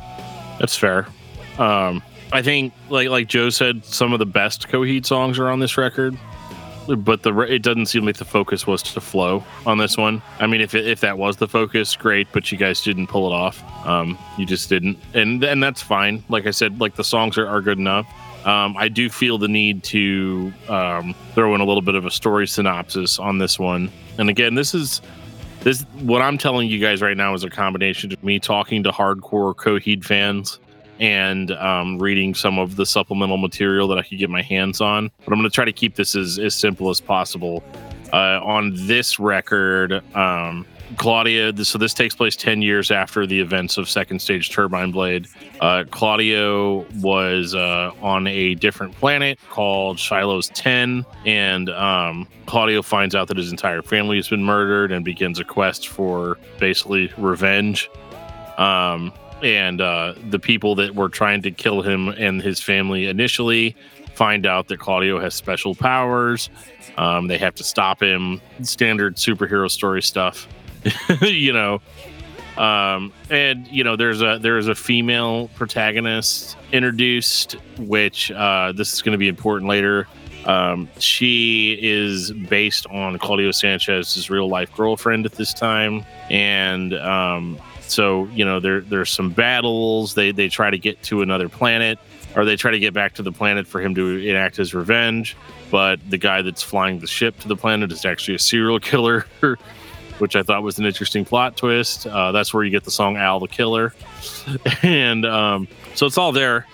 [0.59, 1.07] That's fair.
[1.57, 5.59] Um, I think, like like Joe said, some of the best Coheed songs are on
[5.59, 6.17] this record,
[6.87, 10.21] but the it doesn't seem like the focus was to flow on this one.
[10.39, 13.31] I mean, if it, if that was the focus, great, but you guys didn't pull
[13.31, 13.63] it off.
[13.87, 16.23] Um, you just didn't, and and that's fine.
[16.29, 18.05] Like I said, like the songs are, are good enough.
[18.45, 22.11] Um, I do feel the need to um, throw in a little bit of a
[22.11, 23.91] story synopsis on this one.
[24.17, 25.01] And again, this is
[25.61, 28.91] this what I'm telling you guys right now is a combination of me talking to
[28.91, 30.59] hardcore Coheed fans
[30.99, 35.11] and um, reading some of the supplemental material that I could get my hands on.
[35.25, 37.63] But I'm going to try to keep this as, as simple as possible.
[38.13, 43.77] Uh, on this record, um, Claudio, so this takes place 10 years after the events
[43.77, 45.27] of Second Stage Turbine Blade.
[45.59, 53.15] Uh, Claudio was uh, on a different planet called Shiloh's 10, and um, Claudio finds
[53.15, 57.89] out that his entire family has been murdered and begins a quest for basically revenge.
[58.57, 59.11] Um,
[59.43, 63.75] and uh, the people that were trying to kill him and his family initially
[64.15, 66.49] find out that Claudio has special powers.
[66.97, 68.41] Um, they have to stop him.
[68.63, 70.47] Standard superhero story stuff,
[71.21, 71.81] you know.
[72.57, 79.01] Um, and you know, there's a there's a female protagonist introduced, which uh, this is
[79.01, 80.07] going to be important later.
[80.45, 87.59] Um, she is based on Claudio Sanchez's real life girlfriend at this time, and um,
[87.81, 90.15] so you know there there's some battles.
[90.15, 91.99] They they try to get to another planet,
[92.35, 95.35] or they try to get back to the planet for him to enact his revenge.
[95.69, 99.25] But the guy that's flying the ship to the planet is actually a serial killer,
[100.19, 102.07] which I thought was an interesting plot twist.
[102.07, 103.93] Uh, that's where you get the song "Al the Killer,"
[104.83, 106.65] and um, so it's all there.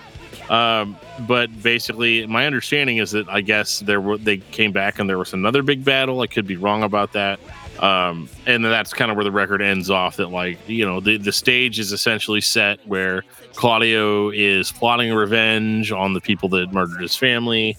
[0.50, 5.10] Um, but basically, my understanding is that I guess there were they came back and
[5.10, 6.22] there was another big battle.
[6.22, 7.40] I could be wrong about that.
[7.80, 10.18] Um, and that's kind of where the record ends off.
[10.18, 13.24] That like you know the the stage is essentially set where
[13.56, 17.78] Claudio is plotting revenge on the people that murdered his family.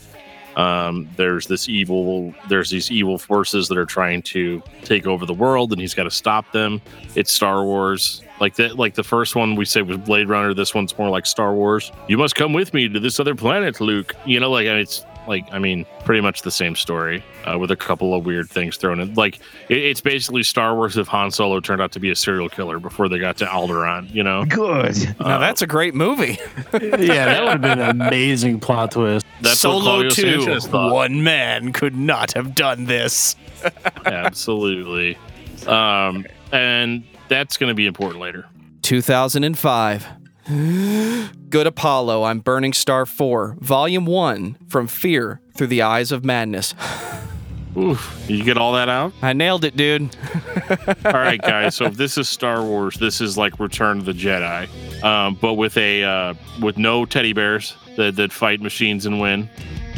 [0.56, 5.34] Um, there's this evil, there's these evil forces that are trying to take over the
[5.34, 6.80] world, and he's got to stop them.
[7.14, 8.78] It's Star Wars, like that.
[8.78, 10.54] Like the first one we say was Blade Runner.
[10.54, 11.90] This one's more like Star Wars.
[12.08, 14.14] You must come with me to this other planet, Luke.
[14.24, 17.76] You know, like it's like I mean, pretty much the same story uh, with a
[17.76, 19.14] couple of weird things thrown in.
[19.14, 19.37] Like
[19.68, 22.78] it, it's basically Star Wars if Han Solo turned out to be a serial killer
[22.78, 24.12] before they got to Alderaan.
[24.14, 25.16] You know, Good.
[25.20, 26.38] now that's a great movie.
[26.72, 29.26] yeah, that would have been an amazing plot twist.
[29.40, 30.68] that's Solo Claudio 2.
[30.70, 33.37] One man could not have done this.
[34.06, 35.16] Absolutely.
[35.66, 38.46] Um, and that's going to be important later.
[38.82, 40.06] 2005.
[40.46, 46.74] Good Apollo, I'm Burning Star 4, Volume 1 From Fear Through the Eyes of Madness.
[47.78, 48.26] Oof.
[48.28, 49.14] You get all that out?
[49.22, 50.14] I nailed it, dude.
[51.04, 51.74] All right, guys.
[51.74, 54.68] So if this is Star Wars, this is like Return of the Jedi,
[55.02, 59.50] um, but with a uh, with no teddy bears that, that fight machines and win.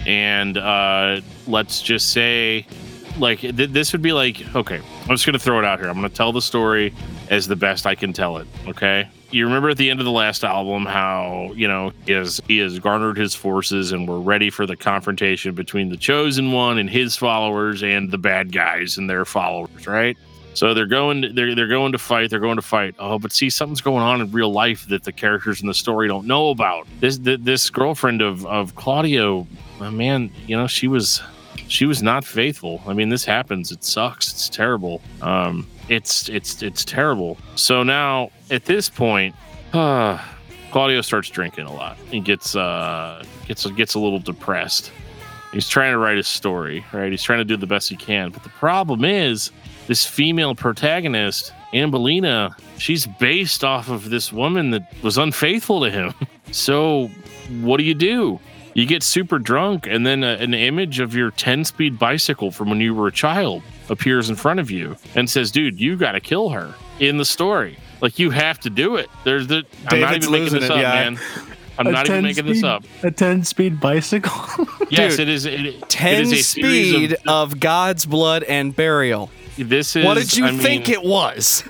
[0.06, 2.66] And uh, let's just say,
[3.18, 5.88] like th- this would be like, okay, I'm just gonna throw it out here.
[5.88, 6.94] I'm gonna tell the story
[7.28, 8.46] as the best I can tell it.
[8.66, 9.06] Okay.
[9.30, 12.58] You remember at the end of the last album how you know he has he
[12.58, 16.88] has garnered his forces and we're ready for the confrontation between the chosen one and
[16.88, 20.16] his followers and the bad guys and their followers, right?
[20.54, 22.94] So they're going they're they're going to fight, they're going to fight.
[22.98, 26.08] Oh, but see something's going on in real life that the characters in the story
[26.08, 26.86] don't know about.
[27.00, 29.46] This this girlfriend of of Claudio,
[29.80, 31.20] uh, man, you know, she was
[31.68, 32.82] she was not faithful.
[32.86, 33.72] I mean, this happens.
[33.72, 34.30] It sucks.
[34.30, 35.00] It's terrible.
[35.22, 37.38] Um it's it's it's terrible.
[37.54, 39.34] So now at this point,
[39.72, 40.18] uh
[40.72, 41.96] Claudio starts drinking a lot.
[42.10, 44.92] He gets uh gets gets a little depressed.
[45.52, 47.10] He's trying to write his story, right?
[47.10, 48.30] He's trying to do the best he can.
[48.30, 49.50] But the problem is
[49.86, 56.14] this female protagonist, Ambellina, she's based off of this woman that was unfaithful to him.
[56.52, 57.10] So
[57.62, 58.38] what do you do?
[58.76, 62.68] You get super drunk, and then a, an image of your 10 speed bicycle from
[62.68, 66.12] when you were a child appears in front of you and says, Dude, you got
[66.12, 67.78] to kill her in the story.
[68.02, 69.08] Like, you have to do it.
[69.24, 69.64] There's the.
[69.88, 70.92] I'm not even making losing this it, up, yeah.
[70.92, 71.18] man.
[71.78, 72.84] I'm not even making this up.
[73.02, 74.32] A 10 speed bicycle.
[74.88, 75.46] Yes, Dude, it is.
[75.46, 79.30] It, it 10 is a speed Of, of, God's blood and burial.
[79.58, 80.04] this is.
[80.04, 81.64] What did you I mean, think it was?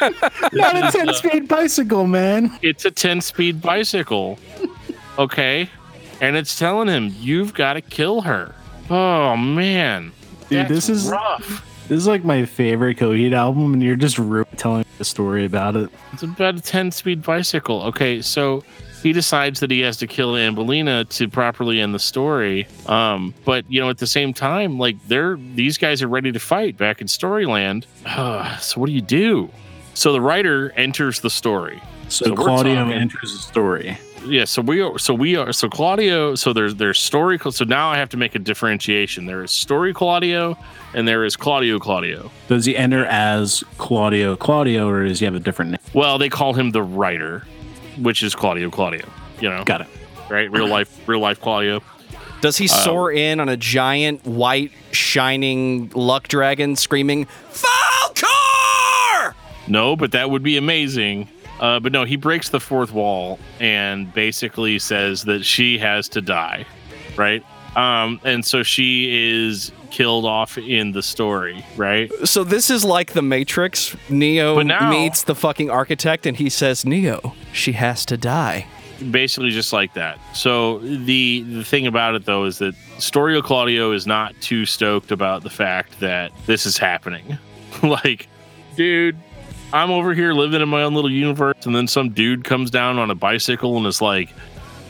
[0.00, 2.58] Not a uh, 10 speed bicycle, man.
[2.62, 4.38] It's a 10 speed bicycle.
[5.18, 5.68] Okay.
[6.20, 8.54] And it's telling him, you've got to kill her.
[8.90, 10.12] Oh, man.
[10.48, 11.64] Dude, this is rough.
[11.88, 15.76] this is like my favorite Coheed album, and you're just ru- telling the story about
[15.76, 15.90] it.
[16.12, 17.82] It's about a 10 speed bicycle.
[17.82, 18.22] Okay.
[18.22, 18.62] So
[19.02, 22.66] he decides that he has to kill Ambellina to properly end the story.
[22.86, 26.38] Um, but, you know, at the same time, like, they're, these guys are ready to
[26.40, 27.84] fight back in Storyland.
[28.06, 29.50] Uh, so what do you do?
[29.94, 31.82] So the writer enters the story.
[32.08, 33.98] So, So Claudio enters the story.
[34.26, 37.90] Yeah so we are so we are so claudio so there's there's story so now
[37.90, 40.56] i have to make a differentiation there is story claudio
[40.94, 45.34] and there is claudio claudio Does he enter as Claudio Claudio, or does he have
[45.34, 45.80] a different name?
[45.94, 47.46] well they call him the writer
[47.98, 49.06] which is claudio claudio
[49.40, 49.86] you know Got it.
[50.28, 51.80] right real life real life claudio
[52.40, 59.34] Does he um, soar in on a giant, white, shining luck dragon screaming, Falkor?
[59.68, 61.28] no but that would be amazing
[61.60, 66.20] uh, but no he breaks the fourth wall and basically says that she has to
[66.20, 66.64] die
[67.16, 67.44] right
[67.76, 72.10] um, and so she is killed off in the story, right?
[72.24, 73.94] So this is like the Matrix.
[74.08, 78.66] Neo now- meets the fucking architect, and he says, "Neo, she has to die."
[79.10, 80.18] basically just like that.
[80.34, 85.12] So the the thing about it though is that Storio Claudio is not too stoked
[85.12, 87.38] about the fact that this is happening.
[87.82, 88.26] like,
[88.74, 89.18] dude,
[89.76, 92.98] I'm over here living in my own little universe, and then some dude comes down
[92.98, 94.30] on a bicycle and is like,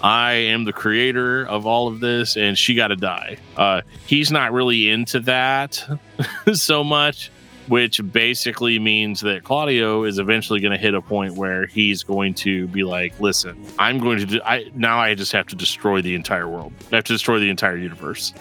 [0.01, 3.39] I am the creator of all of this, and she got to die.
[3.57, 5.84] Uh, he's not really into that
[6.53, 7.32] so much,
[7.66, 12.34] which basically means that Claudio is eventually going to hit a point where he's going
[12.34, 14.41] to be like, "Listen, I'm going to do.
[14.45, 16.72] I now I just have to destroy the entire world.
[16.93, 18.32] I have to destroy the entire universe."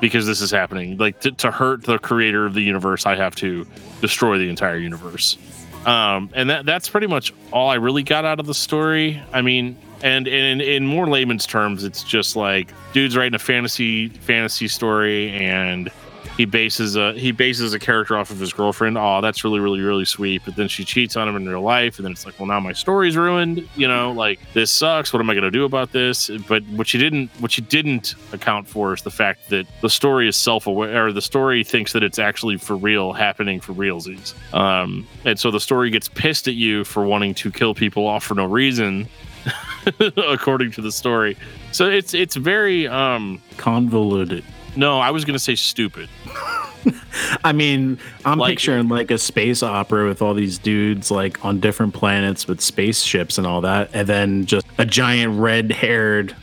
[0.00, 3.34] Because this is happening, like to, to hurt the creator of the universe, I have
[3.36, 3.66] to
[4.00, 5.36] destroy the entire universe.
[5.86, 9.22] Um, and that that's pretty much all I really got out of the story.
[9.32, 13.38] I mean, and, and in, in more layman's terms, it's just like dude's writing a
[13.38, 15.90] fantasy fantasy story, and
[16.38, 18.96] he bases a he bases a character off of his girlfriend.
[18.96, 20.42] Oh, that's really really really sweet.
[20.44, 22.60] But then she cheats on him in real life, and then it's like, well, now
[22.60, 23.68] my story's ruined.
[23.74, 25.12] You know, like this sucks.
[25.12, 26.30] What am I going to do about this?
[26.46, 30.28] But what you didn't what you didn't account for is the fact that the story
[30.28, 34.32] is self aware, or the story thinks that it's actually for real, happening for realsies.
[34.54, 38.22] Um, and so the story gets pissed at you for wanting to kill people off
[38.22, 39.08] for no reason.
[40.16, 41.34] according to the story
[41.72, 44.44] so it's it's very um Convoluted.
[44.78, 46.08] No i was gonna say stupid
[47.44, 51.58] I mean, I'm Like- picturing like a space opera with all these dudes like on
[51.60, 56.34] different planets with spaceships and all that, and then just a giant red-haired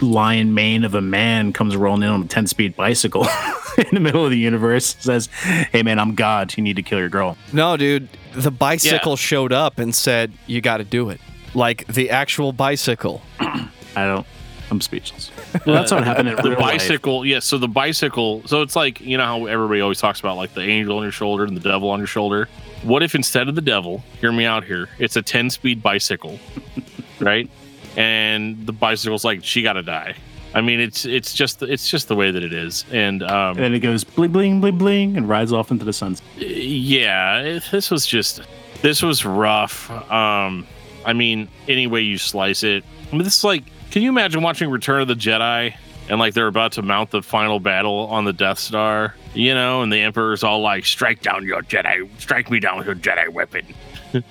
[0.00, 3.26] lion mane of a man comes rolling in on a 10-speed bicycle
[3.78, 4.96] in the middle of the universe.
[5.00, 5.26] Says,
[5.72, 6.54] "Hey man, I'm God.
[6.56, 10.60] You need to kill your girl." No, dude, the bicycle showed up and said, "You
[10.60, 11.20] got to do it."
[11.54, 13.20] Like the actual bicycle.
[13.40, 14.26] I don't.
[14.70, 15.30] I'm speechless.
[15.66, 16.78] Well, that's what happened in the real life.
[16.78, 20.36] bicycle yeah so the bicycle so it's like you know how everybody always talks about
[20.36, 22.48] like the angel on your shoulder and the devil on your shoulder?
[22.82, 26.38] What if instead of the devil hear me out here it's a 10 speed bicycle
[27.20, 27.48] right?
[27.96, 30.16] And the bicycle's like she gotta die.
[30.54, 32.84] I mean it's it's just it's just the way that it is.
[32.90, 35.92] And um And then it goes bling bling bling bling and rides off into the
[35.92, 36.24] sunset.
[36.38, 38.40] yeah it- this was just
[38.80, 39.90] this was rough.
[40.10, 40.66] Um
[41.04, 44.42] i mean any way you slice it I mean, this is like can you imagine
[44.42, 45.74] watching return of the jedi
[46.08, 49.82] and like they're about to mount the final battle on the death star you know
[49.82, 53.28] and the emperor's all like strike down your jedi strike me down with your jedi
[53.28, 53.64] weapon.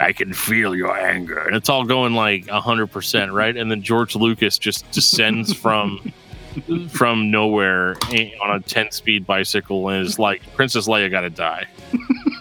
[0.00, 1.38] I can feel your anger.
[1.38, 3.56] And it's all going like 100% right?
[3.56, 6.12] And then george lucas just descends from
[6.88, 11.64] from nowhere eh, on a 10 speed bicycle and is like princess leia gotta die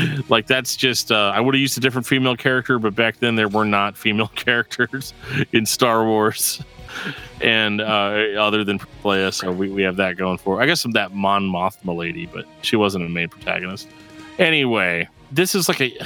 [0.28, 3.36] like that's just uh, i would have used a different female character but back then
[3.36, 5.12] there were not female characters
[5.52, 6.62] in star wars.
[7.40, 11.12] And uh, other than Leia, so we, we have that going for i guess that
[11.12, 13.88] mon mothma lady but she wasn't a main protagonist.
[14.38, 15.96] Anyway this is like a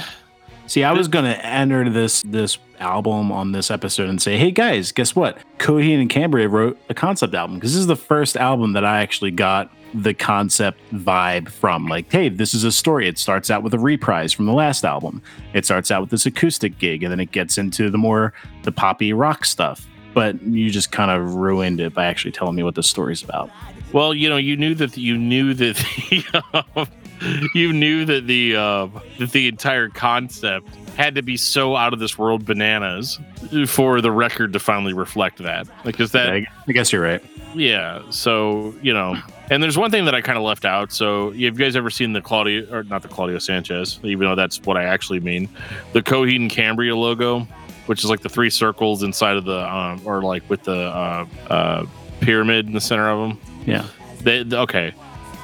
[0.67, 4.91] See, I was gonna enter this this album on this episode and say, "Hey guys,
[4.91, 5.37] guess what?
[5.59, 9.01] Coheed and Cambria wrote a concept album because this is the first album that I
[9.01, 11.87] actually got the concept vibe from.
[11.87, 13.07] Like, hey, this is a story.
[13.07, 15.21] It starts out with a reprise from the last album.
[15.53, 18.71] It starts out with this acoustic gig, and then it gets into the more the
[18.73, 19.87] poppy rock stuff.
[20.13, 23.49] But you just kind of ruined it by actually telling me what the story's about.
[23.93, 25.75] Well, you know, you knew that you knew that
[26.09, 26.87] the um,
[27.53, 28.87] you knew that the uh,
[29.19, 33.19] that the entire concept had to be so out of this world bananas
[33.67, 35.67] for the record to finally reflect that.
[35.83, 37.23] Because that, I I guess you're right.
[37.53, 38.01] yeah.
[38.09, 39.15] So you know,
[39.49, 40.91] and there's one thing that I kind of left out.
[40.91, 43.99] So, have you guys ever seen the Claudio or not the Claudio Sanchez?
[44.03, 45.49] Even though that's what I actually mean,
[45.93, 47.47] the Coheed and Cambria logo,
[47.85, 51.25] which is like the three circles inside of the um, or like with the uh,
[51.49, 51.85] uh,
[52.19, 53.39] pyramid in the center of them.
[53.65, 53.85] Yeah.
[54.21, 54.93] They, okay.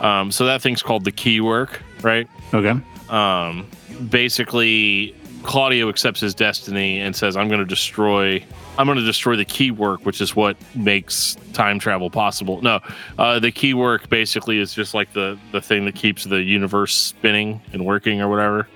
[0.04, 2.28] Um, so that thing's called the Keywork, right?
[2.54, 2.80] Okay.
[3.10, 3.68] Um,
[4.10, 8.43] basically, Claudio accepts his destiny and says, "I'm going to destroy.
[8.78, 12.82] I'm going to destroy the Keywork, which is what makes time travel possible." No,
[13.18, 17.62] uh, the Keywork basically is just like the the thing that keeps the universe spinning
[17.72, 18.68] and working or whatever.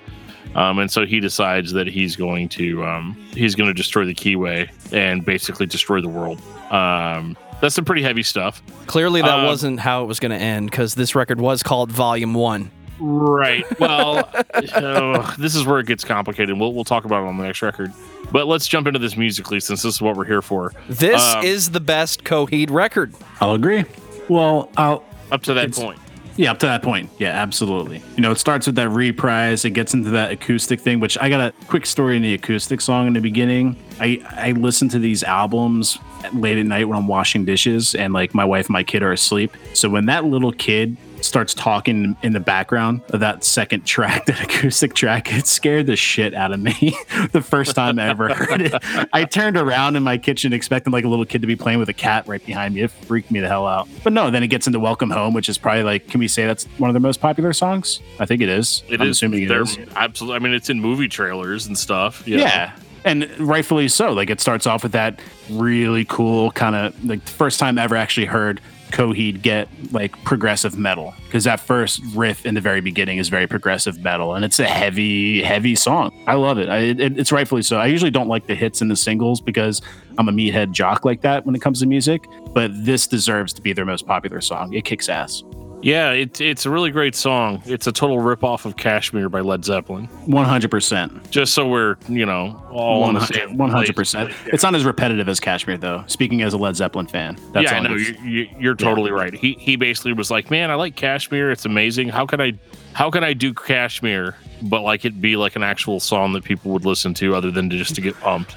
[0.54, 4.14] Um, and so he decides that he's going to um, he's going to destroy the
[4.14, 6.40] keyway and basically destroy the world.
[6.72, 8.62] Um, that's some pretty heavy stuff.
[8.86, 11.90] Clearly, that Uh, wasn't how it was going to end because this record was called
[11.92, 12.70] Volume One.
[13.00, 13.64] Right.
[13.78, 14.28] Well,
[14.74, 16.58] uh, this is where it gets complicated.
[16.58, 17.92] We'll we'll talk about it on the next record.
[18.32, 20.72] But let's jump into this musically since this is what we're here for.
[20.88, 23.14] This Um, is the best Coheed record.
[23.40, 23.84] I'll agree.
[24.28, 25.98] Well, I'll Up to that point.
[26.38, 27.10] Yeah, up to that point.
[27.18, 28.00] Yeah, absolutely.
[28.14, 31.28] You know, it starts with that reprise, it gets into that acoustic thing, which I
[31.28, 33.76] got a quick story in the acoustic song in the beginning.
[34.00, 35.98] I I listen to these albums
[36.32, 39.10] late at night when I'm washing dishes and like my wife and my kid are
[39.10, 39.56] asleep.
[39.74, 44.40] So when that little kid starts talking in the background of that second track, that
[44.42, 46.72] acoustic track, it scared the shit out of me
[47.32, 48.74] the first time I ever heard it.
[49.12, 51.88] I turned around in my kitchen expecting like a little kid to be playing with
[51.88, 52.82] a cat right behind me.
[52.82, 53.88] It freaked me the hell out.
[54.04, 56.46] But no, then it gets into Welcome Home, which is probably like, can we say
[56.46, 58.00] that's one of their most popular songs?
[58.18, 58.82] I think it is.
[58.88, 59.78] It I'm is- assuming it they're is.
[59.96, 60.36] Absolutely.
[60.36, 62.26] I mean, it's in movie trailers and stuff.
[62.26, 62.36] know.
[62.36, 62.72] Yeah.
[63.04, 64.12] And rightfully so.
[64.12, 67.84] Like it starts off with that really cool kind of like the first time I
[67.84, 68.60] ever actually heard
[68.90, 73.46] Coheed get like progressive metal because that first riff in the very beginning is very
[73.46, 76.12] progressive metal and it's a heavy, heavy song.
[76.26, 76.68] I love it.
[76.68, 77.18] I, it.
[77.18, 77.78] It's rightfully so.
[77.78, 79.82] I usually don't like the hits and the singles because
[80.18, 83.62] I'm a meathead jock like that when it comes to music, but this deserves to
[83.62, 84.72] be their most popular song.
[84.72, 85.42] It kicks ass.
[85.82, 87.62] Yeah, it, it's a really great song.
[87.64, 90.08] It's a total ripoff of Kashmir by Led Zeppelin.
[90.26, 91.30] 100%.
[91.30, 94.34] Just so we're, you know, all on the same 100%.
[94.46, 96.04] It's not as repetitive as Kashmir, though.
[96.06, 99.34] Speaking as a Led Zeppelin fan, that's yeah, I know you, you, you're totally right.
[99.34, 101.50] He he basically was like, "Man, I like Kashmir.
[101.50, 102.08] It's amazing.
[102.08, 102.54] How can I
[102.92, 106.72] how can I do Kashmir but like it be like an actual song that people
[106.72, 108.56] would listen to other than to just to get pumped?"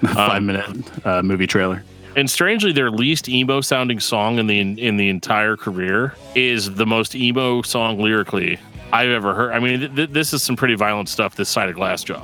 [0.14, 1.84] five minute uh, movie trailer.
[2.16, 6.86] And strangely, their least emo sounding song in the in the entire career is the
[6.86, 8.58] most emo song lyrically
[8.92, 9.52] I've ever heard.
[9.52, 11.36] I mean, th- th- this is some pretty violent stuff.
[11.36, 12.20] This side of Glassjaw,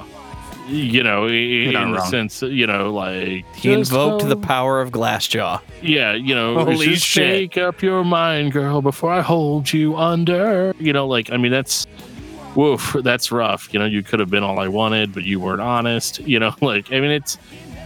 [0.69, 2.11] you know, i- in the wrong.
[2.11, 5.61] sense, you know, like He invoked the power of Glassjaw.
[5.83, 7.23] Yeah, you know, Holy just shit.
[7.53, 10.75] shake up your mind, girl, before I hold you under.
[10.81, 11.87] You know, like I mean, that's
[12.57, 13.73] woof, that's rough.
[13.73, 16.19] You know, you could have been all I wanted, but you weren't honest.
[16.27, 17.39] You know, like I mean, it's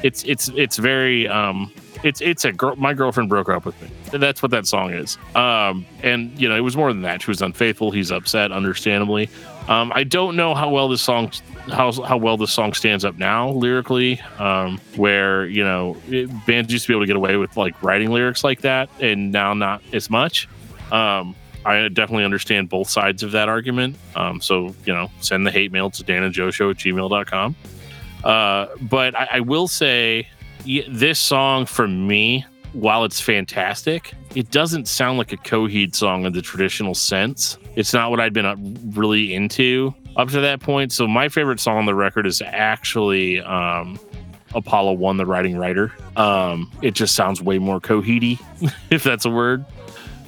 [0.03, 1.71] it's it's it's very um,
[2.03, 2.77] it's it's a girl.
[2.77, 3.91] My girlfriend broke up with me.
[4.19, 5.19] That's what that song is.
[5.35, 7.23] Um, and you know, it was more than that.
[7.23, 7.91] She was unfaithful.
[7.91, 9.29] He's upset, understandably.
[9.69, 11.31] Um, I don't know how well this song
[11.69, 14.21] how how well this song stands up now lyrically.
[14.39, 17.81] Um, where you know it, bands used to be able to get away with like
[17.83, 20.49] writing lyrics like that, and now not as much.
[20.91, 23.97] Um, I definitely understand both sides of that argument.
[24.17, 27.57] Um, so you know, send the hate mail to danandjoeshow at gmail.com.
[28.25, 30.27] Uh, but I, I will say
[30.65, 36.33] this song for me, while it's fantastic, it doesn't sound like a Coheed song in
[36.33, 37.59] the traditional sense.
[37.77, 38.57] It's not what I'd been uh,
[38.97, 40.93] really into up to that point.
[40.93, 43.99] So my favorite song on the record is actually um,
[44.55, 45.93] Apollo One, the writing writer.
[46.17, 48.41] Um, it just sounds way more Coheedy,
[48.91, 49.65] if that's a word.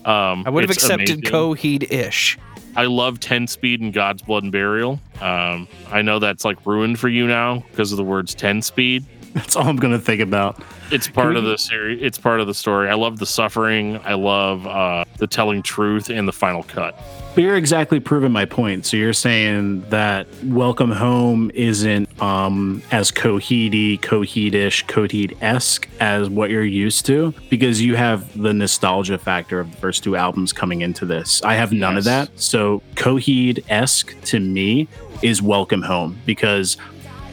[0.05, 1.23] Um, I would have accepted.
[1.23, 2.39] Coheed ish.
[2.75, 4.99] I love 10 speed and God's blood and burial.
[5.21, 9.05] Um, I know that's like ruined for you now because of the words 10 speed.
[9.35, 10.63] That's all I'm gonna think about.
[10.91, 12.03] It's part of the series.
[12.03, 12.91] It's part of the story.
[12.91, 13.99] I love the suffering.
[14.05, 16.99] I love uh, the telling truth and the final cut.
[17.35, 18.85] But you're exactly proving my point.
[18.85, 26.63] So you're saying that Welcome Home isn't um, as Coheedy, Coheedish, Coheed-esque as what you're
[26.63, 31.07] used to because you have the nostalgia factor of the first two albums coming into
[31.07, 31.43] this.
[31.43, 32.29] I have none of that.
[32.39, 34.89] So Coheed-esque to me
[35.23, 36.77] is Welcome Home because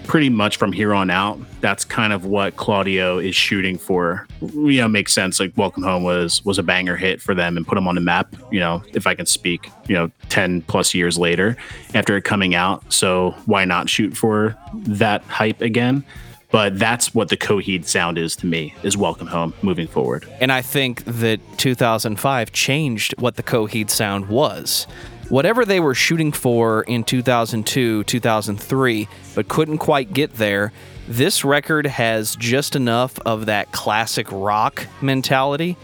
[0.10, 4.26] pretty much from here on out, that's kind of what Claudio is shooting for.
[4.42, 5.40] You know, makes sense.
[5.40, 8.02] Like Welcome Home was was a banger hit for them and put them on the
[8.02, 8.36] map.
[8.52, 11.56] You know, if I can speak, you know, ten plus years later
[11.94, 12.92] after it coming out.
[12.92, 16.04] So why not shoot for that hype again?
[16.52, 18.74] But that's what the Coheed sound is to me.
[18.82, 20.28] Is Welcome Home moving forward.
[20.42, 24.88] And I think that 2005 changed what the Coheed sound was.
[25.30, 30.74] Whatever they were shooting for in 2002, 2003, but couldn't quite get there,
[31.08, 35.78] this record has just enough of that classic rock mentality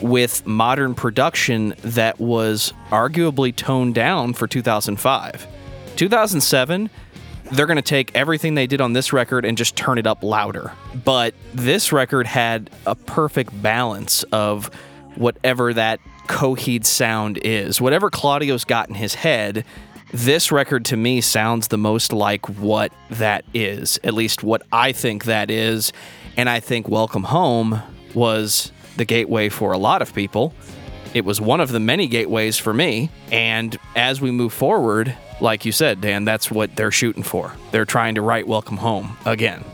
[0.00, 5.46] with modern production that was arguably toned down for 2005.
[5.94, 6.90] 2007,
[7.52, 10.24] they're going to take everything they did on this record and just turn it up
[10.24, 10.72] louder.
[11.04, 14.68] But this record had a perfect balance of
[15.14, 16.00] whatever that
[16.30, 17.80] Coheed sound is.
[17.80, 19.64] Whatever Claudio's got in his head,
[20.12, 24.92] this record to me sounds the most like what that is, at least what I
[24.92, 25.92] think that is.
[26.36, 27.82] And I think Welcome Home
[28.14, 30.54] was the gateway for a lot of people.
[31.14, 33.10] It was one of the many gateways for me.
[33.32, 37.52] And as we move forward, like you said, Dan, that's what they're shooting for.
[37.72, 39.64] They're trying to write Welcome Home again.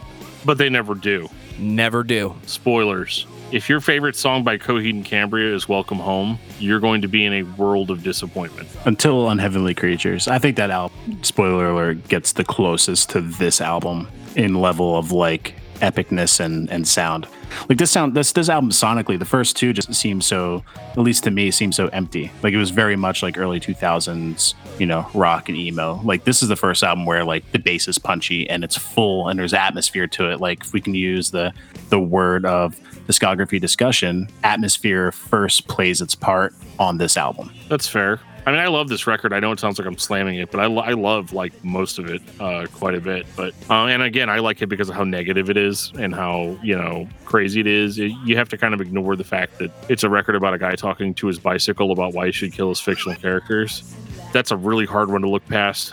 [0.47, 1.29] But they never do.
[1.59, 2.35] Never do.
[2.47, 3.27] Spoilers.
[3.53, 7.25] If your favorite song by Coheed and Cambria is Welcome Home, you're going to be
[7.25, 8.69] in a world of disappointment.
[8.87, 10.27] Until Unheavenly Creatures.
[10.27, 15.13] I think that album, spoiler alert, gets the closest to this album in level of
[15.13, 17.29] like epicness and and sound.
[17.69, 21.23] Like this sound, this this album sonically, the first two just seem so, at least
[21.25, 22.33] to me, seem so empty.
[22.43, 26.01] Like it was very much like early two thousands, you know, rock and emo.
[26.03, 29.29] Like this is the first album where like the bass is punchy and it's full
[29.29, 30.41] and there's atmosphere to it.
[30.41, 31.55] Like if we can use the
[31.89, 37.53] the word of discography discussion, atmosphere first plays its part on this album.
[37.69, 38.21] That's fair.
[38.47, 39.33] I mean, I love this record.
[39.33, 41.99] I know it sounds like I'm slamming it, but I, lo- I love like most
[41.99, 43.27] of it uh, quite a bit.
[43.35, 46.57] But uh, and again, I like it because of how negative it is and how
[46.63, 47.99] you know crazy it is.
[47.99, 50.59] It, you have to kind of ignore the fact that it's a record about a
[50.59, 53.93] guy talking to his bicycle about why he should kill his fictional characters.
[54.33, 55.93] That's a really hard one to look past.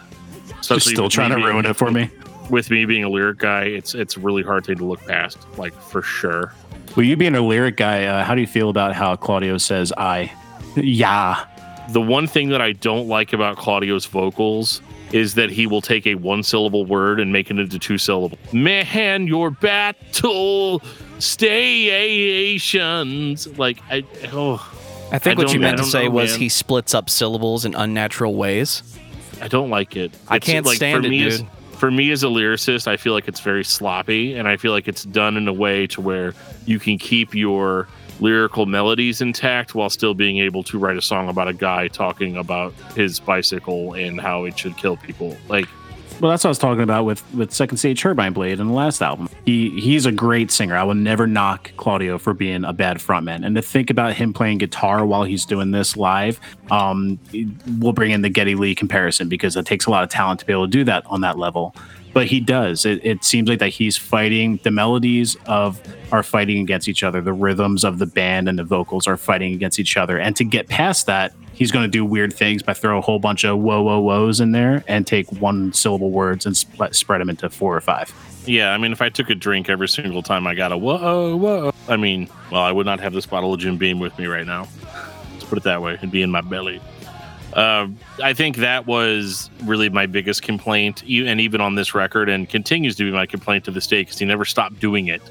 [0.70, 2.12] You're still trying to ruin it for me.
[2.50, 5.74] With me being a lyric guy, it's it's really hard thing to look past, like
[5.74, 6.54] for sure.
[6.96, 9.92] Well, you being a lyric guy, uh, how do you feel about how Claudio says
[9.98, 10.32] "I"?
[10.76, 11.46] Yeah,
[11.90, 14.82] The one thing that I don't like about Claudio's vocals
[15.12, 18.40] is that he will take a one syllable word and make it into two syllables.
[18.52, 20.82] Man, your battle
[21.20, 23.48] stations.
[23.58, 24.56] Like I oh
[25.12, 26.40] I think I what you meant to say know, was man.
[26.40, 28.84] he splits up syllables in unnatural ways.
[29.42, 30.12] I don't like it.
[30.28, 31.48] I It's, can't stand for it, me dude.
[31.84, 34.88] For me as a lyricist, I feel like it's very sloppy, and I feel like
[34.88, 36.34] it's done in a way to where
[36.66, 37.90] you can keep your
[38.22, 42.38] lyrical melodies intact while still being able to write a song about a guy talking
[42.38, 45.36] about his bicycle and how it should kill people.
[45.50, 45.68] Like
[46.20, 48.74] Well, that's what I was talking about with with Second Stage Turbine Blade in the
[48.74, 49.28] last album.
[49.46, 50.76] He he's a great singer.
[50.76, 53.46] I will never knock Claudio for being a bad frontman.
[53.46, 56.40] And to think about him playing guitar while he's doing this live,
[56.72, 57.20] um,
[57.80, 60.46] we'll bring in the Geddy Lee comparison because it takes a lot of talent to
[60.46, 61.76] be able to do that on that level.
[62.14, 62.86] But he does.
[62.86, 64.60] It, it seems like that he's fighting.
[64.64, 67.22] The melodies of are fighting against each other.
[67.22, 70.20] The rhythms of the band and the vocals are fighting against each other.
[70.20, 73.20] And to get past that, he's going to do weird things by throw a whole
[73.20, 77.22] bunch of whoa whoa whoas in there and take one syllable words and sp- spread
[77.22, 78.14] them into four or five.
[78.46, 81.36] Yeah, I mean, if I took a drink every single time I got a whoa,
[81.38, 84.26] whoa, I mean, well, I would not have this bottle of Jim Beam with me
[84.26, 84.68] right now.
[85.32, 85.94] Let's put it that way.
[85.94, 86.82] It'd be in my belly.
[87.54, 92.50] Um, I think that was really my biggest complaint, and even on this record, and
[92.50, 95.22] continues to be my complaint to this day because he never stopped doing it.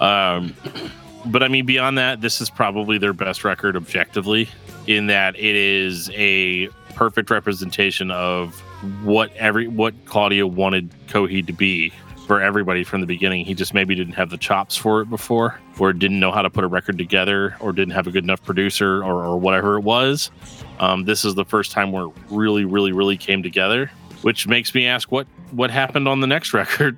[0.00, 0.54] Um,
[1.26, 4.48] but I mean, beyond that, this is probably their best record objectively,
[4.86, 8.60] in that it is a perfect representation of
[9.02, 11.92] what every what Claudio wanted Coheed to be
[12.26, 13.44] for everybody from the beginning.
[13.44, 16.50] He just maybe didn't have the chops for it before, or didn't know how to
[16.50, 19.82] put a record together, or didn't have a good enough producer, or, or whatever it
[19.82, 20.30] was.
[20.78, 23.90] Um, this is the first time where it really, really, really came together,
[24.22, 26.96] which makes me ask what what happened on the next record.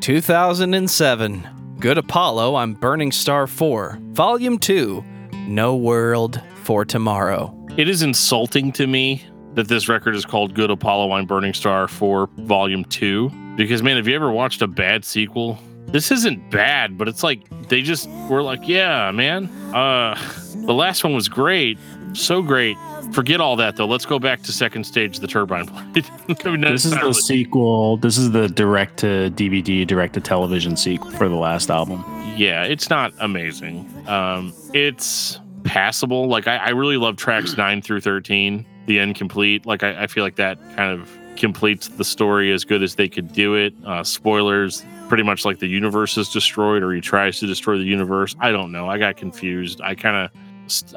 [0.00, 1.76] 2007.
[1.80, 3.98] Good Apollo, I'm Burning Star 4.
[4.12, 5.04] Volume 2.
[5.46, 7.54] No World for Tomorrow.
[7.78, 11.88] It is insulting to me that this record is called Good Apollo I'm Burning Star
[11.88, 13.30] 4 Volume 2.
[13.56, 15.58] Because, man, have you ever watched a bad sequel?
[15.86, 17.40] This isn't bad, but it's like
[17.70, 20.14] they just were like, yeah, man, uh,
[20.56, 21.78] the last one was great.
[22.12, 22.76] So great.
[23.14, 23.86] Forget all that, though.
[23.86, 26.04] Let's go back to second stage, the turbine blade.
[26.44, 27.96] I mean, This is the really- sequel.
[27.96, 32.04] This is the direct to DVD, direct to television sequel for the last album.
[32.36, 33.90] yeah, it's not amazing.
[34.06, 36.26] Um, it's passable.
[36.28, 39.66] Like I, I really love tracks nine through thirteen, the end complete.
[39.66, 43.08] Like I, I feel like that kind of completes the story as good as they
[43.08, 43.72] could do it.
[43.86, 47.84] Uh, spoilers, pretty much like the universe is destroyed or he tries to destroy the
[47.84, 48.34] universe.
[48.40, 48.88] I don't know.
[48.88, 49.80] I got confused.
[49.82, 50.30] I kind of.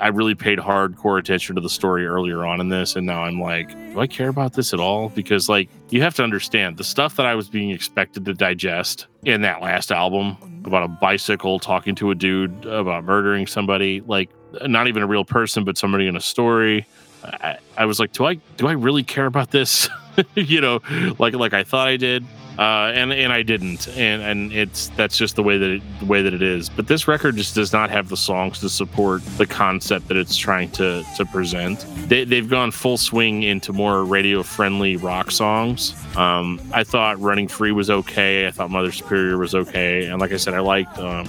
[0.02, 3.40] I really paid hardcore attention to the story earlier on in this, and now I'm
[3.40, 5.08] like, do I care about this at all?
[5.08, 9.08] Because, like, you have to understand the stuff that I was being expected to digest
[9.24, 10.36] in that last album
[10.66, 14.30] about a bicycle talking to a dude about murdering somebody, like
[14.66, 16.86] not even a real person, but somebody in a story.
[17.24, 19.90] I, I was like, do I do I really care about this?
[20.36, 20.82] you know,
[21.20, 22.26] like like I thought I did,
[22.62, 26.06] uh, and and I didn't, and and it's that's just the way that it, the
[26.06, 26.70] way that it is.
[26.70, 30.38] But this record just does not have the songs to support the concept that it's
[30.38, 31.88] trying to to present.
[32.08, 35.96] They they've gone full swing into more radio friendly rock songs.
[36.16, 38.46] Um, I thought Running Free was okay.
[38.46, 41.28] I thought Mother Superior was okay, and like I said, I liked um,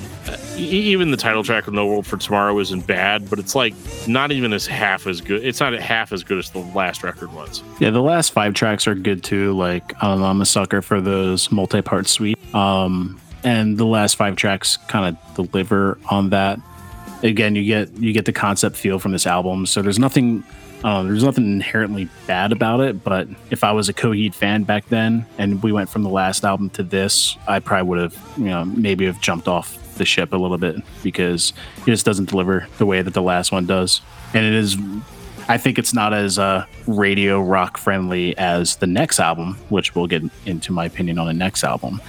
[0.59, 3.72] even the title track of No World for Tomorrow isn't bad, but it's like
[4.07, 5.43] not even as half as good.
[5.43, 7.62] It's not half as good as the last record was.
[7.80, 9.55] Yeah, the last five tracks are good too.
[9.55, 11.01] Like know, I'm a sucker for
[11.51, 12.39] multi-part suite.
[12.55, 16.61] Um, and the last five tracks kind of deliver on that.
[17.23, 19.66] Again, you get you get the concept feel from this album.
[19.66, 20.45] So there's nothing
[20.85, 23.05] uh, there's nothing inherently bad about it.
[23.05, 26.45] But if I was a Coheed fan back then and we went from the last
[26.45, 30.33] album to this, I probably would have you know maybe have jumped off the ship
[30.33, 34.01] a little bit because it just doesn't deliver the way that the last one does.
[34.35, 34.77] And it is
[35.49, 40.07] I think it's not as uh, radio rock friendly as the next album, which we'll
[40.07, 42.01] get into my opinion on the next album.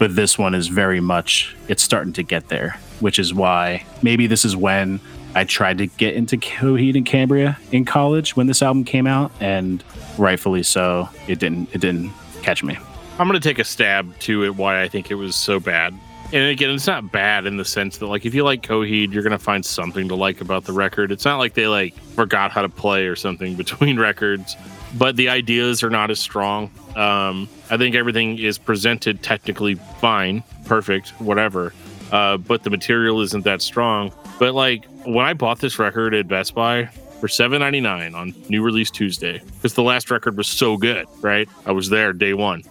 [0.00, 4.26] but this one is very much it's starting to get there, which is why maybe
[4.26, 4.98] this is when
[5.34, 9.30] I tried to get into Coheed and Cambria in college when this album came out,
[9.40, 9.84] and
[10.18, 12.10] rightfully so, it didn't it didn't
[12.42, 12.78] catch me.
[13.18, 15.94] I'm going to take a stab to it why I think it was so bad.
[16.32, 19.24] And again, it's not bad in the sense that like if you like Coheed, you're
[19.24, 21.10] to find something to like about the record.
[21.10, 24.56] It's not like they like forgot how to play or something between records,
[24.96, 26.70] but the ideas are not as strong.
[26.94, 31.72] Um, I think everything is presented technically fine, perfect, whatever.
[32.12, 34.12] Uh, but the material isn't that strong.
[34.38, 36.86] But like when I bought this record at Best Buy
[37.20, 41.06] for seven ninety nine on new release Tuesday, because the last record was so good,
[41.22, 41.48] right?
[41.66, 42.62] I was there day one.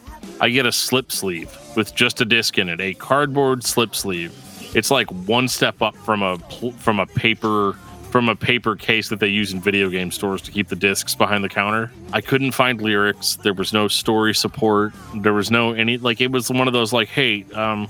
[0.42, 4.34] I get a slip sleeve with just a disc in it, a cardboard slip sleeve.
[4.76, 6.38] It's like one step up from a
[6.78, 7.76] from a paper
[8.10, 11.14] from a paper case that they use in video game stores to keep the discs
[11.14, 11.92] behind the counter.
[12.12, 13.36] I couldn't find lyrics.
[13.38, 14.94] There was no story support.
[15.16, 17.88] There was no any like it was one of those like, hey, um,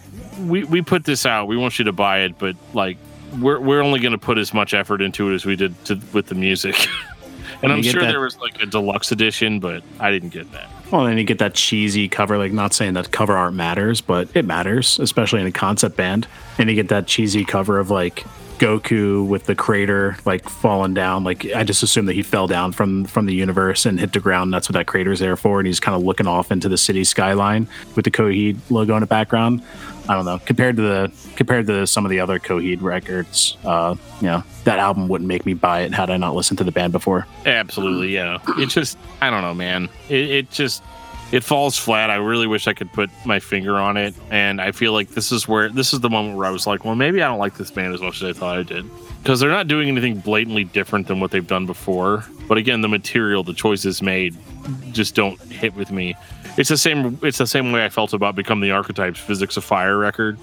[0.48, 1.48] we we put this out.
[1.48, 2.98] We want you to buy it, but like
[3.40, 6.00] we're we're only going to put as much effort into it as we did to,
[6.14, 6.76] with the music.
[7.64, 8.08] and I'm sure that?
[8.08, 10.70] there was like a deluxe edition, but I didn't get that.
[10.92, 14.28] Well, and you get that cheesy cover, like not saying that cover art matters, but
[14.34, 16.28] it matters, especially in a concept band.
[16.58, 18.26] And you get that cheesy cover of like
[18.60, 21.24] Goku with the crater like falling down.
[21.24, 24.20] Like I just assume that he fell down from from the universe and hit the
[24.20, 24.54] ground.
[24.54, 25.60] That's what that crater's there for.
[25.60, 29.02] And he's kind of looking off into the city skyline with the Coheed logo in
[29.02, 29.64] the background.
[30.10, 30.40] I don't know.
[30.40, 34.80] Compared to the compared to some of the other Coheed records, uh, you know, that
[34.80, 37.28] album wouldn't make me buy it had I not listened to the band before.
[37.46, 38.40] Absolutely, yeah.
[38.58, 39.90] It just I don't know, man.
[40.10, 40.84] It, it just
[41.32, 42.10] it falls flat.
[42.10, 45.32] I really wish I could put my finger on it, and I feel like this
[45.32, 47.56] is where this is the moment where I was like, well, maybe I don't like
[47.56, 48.86] this band as much as I thought I did,
[49.22, 52.26] because they're not doing anything blatantly different than what they've done before.
[52.48, 54.36] But again, the material, the choices made,
[54.92, 56.16] just don't hit with me.
[56.58, 57.20] It's the same.
[57.22, 60.38] It's the same way I felt about "Become the Archetypes" "Physics of Fire" record,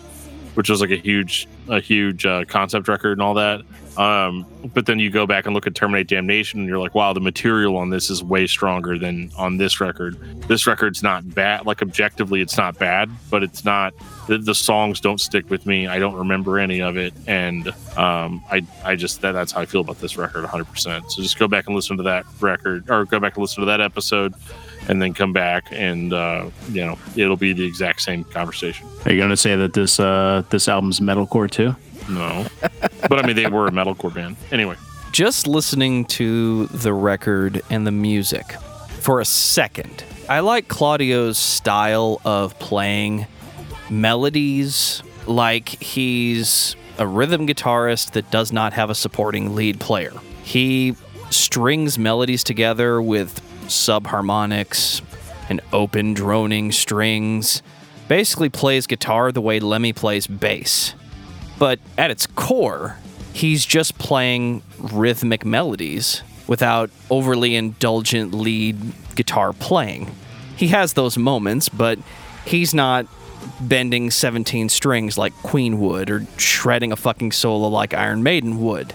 [0.54, 3.62] which was like a huge, a huge uh, concept record and all that.
[3.98, 7.12] Um, but then you go back and look at Terminate Damnation, and you're like, wow,
[7.12, 10.18] the material on this is way stronger than on this record.
[10.48, 11.66] This record's not bad.
[11.66, 13.94] Like objectively, it's not bad, but it's not.
[14.28, 15.86] The, the songs don't stick with me.
[15.86, 19.66] I don't remember any of it, and um, I I just that, that's how I
[19.66, 20.64] feel about this record 100.
[20.64, 23.62] percent So just go back and listen to that record, or go back and listen
[23.62, 24.34] to that episode
[24.88, 28.86] and then come back and uh, you know it'll be the exact same conversation.
[29.04, 31.74] Are you going to say that this uh, this album's metalcore too?
[32.08, 32.46] No,
[33.08, 34.76] but I mean they were a metalcore band anyway.
[35.12, 38.52] Just listening to the record and the music
[39.00, 43.26] for a second, I like Claudio's style of playing
[43.88, 50.12] melodies like he's a rhythm guitarist that does not have a supporting lead player.
[50.42, 50.96] He
[51.30, 55.02] strings melodies together with subharmonics
[55.48, 57.62] and open droning strings.
[58.08, 60.94] Basically plays guitar the way Lemmy plays bass.
[61.58, 62.98] But at its core,
[63.32, 68.76] he's just playing rhythmic melodies without overly indulgent lead
[69.14, 70.14] guitar playing.
[70.56, 71.98] He has those moments, but
[72.44, 73.06] he's not
[73.60, 78.92] bending 17 strings like Queen would or shredding a fucking solo like Iron Maiden would.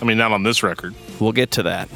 [0.00, 0.94] I mean, not on this record.
[1.20, 1.88] We'll get to that.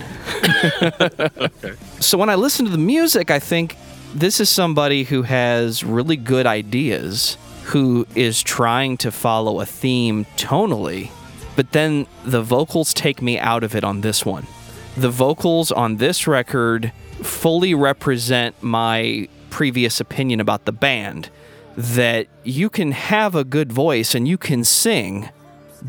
[1.41, 1.73] okay.
[2.01, 3.77] So when I listen to the music, I think
[4.15, 7.37] this is somebody who has really good ideas,
[7.67, 11.11] who is trying to follow a theme tonally,
[11.57, 14.47] but then the vocals take me out of it on this one.
[14.97, 16.93] The vocals on this record
[17.23, 21.29] fully represent my previous opinion about the band
[21.77, 25.29] that you can have a good voice and you can sing,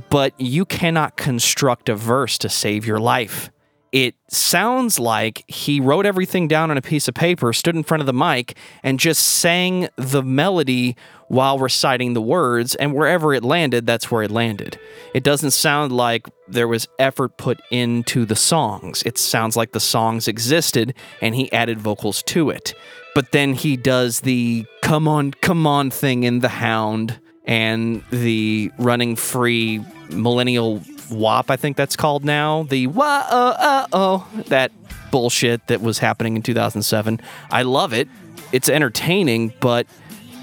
[0.09, 3.51] but you cannot construct a verse to save your life.
[3.97, 8.01] It sounds like he wrote everything down on a piece of paper, stood in front
[8.01, 10.95] of the mic, and just sang the melody
[11.29, 14.79] while reciting the words, and wherever it landed, that's where it landed.
[15.15, 19.01] It doesn't sound like there was effort put into the songs.
[19.03, 22.75] It sounds like the songs existed and he added vocals to it.
[23.15, 28.69] But then he does the come on, come on thing in The Hound and the
[28.77, 32.63] running free millennial WAP, I think that's called now.
[32.63, 34.71] The uh oh that
[35.11, 37.19] bullshit that was happening in 2007.
[37.51, 38.07] I love it.
[38.51, 39.87] It's entertaining, but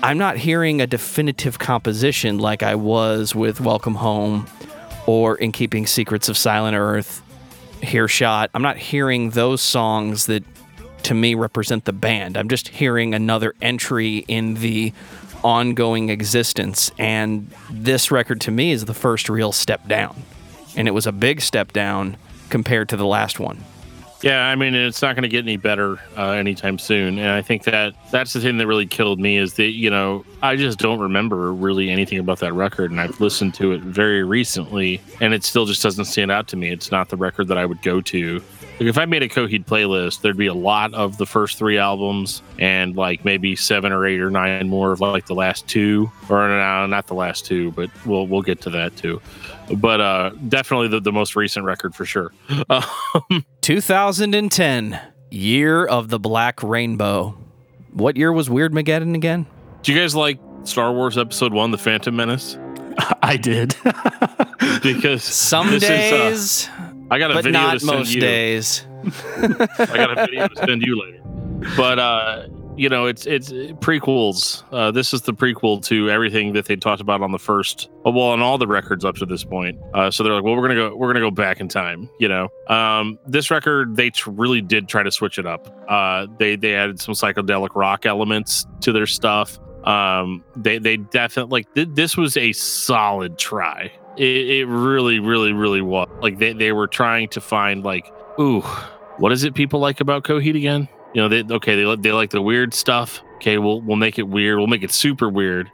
[0.03, 4.47] I'm not hearing a definitive composition like I was with Welcome Home
[5.07, 7.23] or In Keeping Secrets of Silent Earth,
[7.83, 8.51] Hearshot.
[8.55, 10.45] I'm not hearing those songs that
[11.05, 12.37] to me represent the band.
[12.37, 14.93] I'm just hearing another entry in the
[15.43, 16.91] ongoing existence.
[16.99, 20.23] And this record to me is the first real step down.
[20.77, 22.17] And it was a big step down
[22.49, 23.59] compared to the last one.
[24.23, 27.19] Yeah, I mean, it's not going to get any better uh, anytime soon.
[27.19, 30.25] And I think that that's the thing that really killed me is that, you know,
[30.41, 32.91] I just don't remember really anything about that record.
[32.91, 36.57] And I've listened to it very recently, and it still just doesn't stand out to
[36.57, 36.71] me.
[36.71, 38.43] It's not the record that I would go to.
[38.81, 41.79] Like if I made a Coheed playlist, there'd be a lot of the first three
[41.79, 46.11] albums and like maybe seven or eight or nine more of like the last two,
[46.29, 49.21] or no, not the last two, but we'll we'll get to that too.
[49.77, 52.33] But uh, definitely the, the most recent record for sure.
[52.71, 55.01] Um, 2010,
[55.31, 57.37] year of the Black Rainbow.
[57.93, 59.47] What year was Weird Mageddon again?
[59.83, 62.59] do you guys like Star Wars Episode One: The Phantom Menace?
[63.23, 63.77] I did.
[64.83, 66.69] Because Some this is, uh, days,
[67.11, 68.21] I got a but video not to send most you.
[68.21, 68.87] days.
[69.37, 71.21] I got a video to send you later.
[71.77, 72.47] But uh,
[72.77, 74.63] you know, it's it's prequels.
[74.73, 78.11] Uh, this is the prequel to everything that they talked about on the first, uh,
[78.11, 79.79] well, on all the records up to this point.
[79.93, 82.09] Uh, so they're like, well, we're gonna go, we're gonna go back in time.
[82.19, 85.75] You know, um, this record they tr- really did try to switch it up.
[85.89, 89.59] Uh, they they added some psychedelic rock elements to their stuff.
[89.85, 93.93] Um, they they definitely like th- this was a solid try.
[94.17, 96.09] It, it really, really, really was.
[96.21, 98.61] Like they they were trying to find like, ooh,
[99.19, 100.89] what is it people like about Coheed again?
[101.15, 103.23] You know, they okay, they they like the weird stuff.
[103.37, 104.59] Okay, we'll we'll make it weird.
[104.59, 105.71] We'll make it super weird.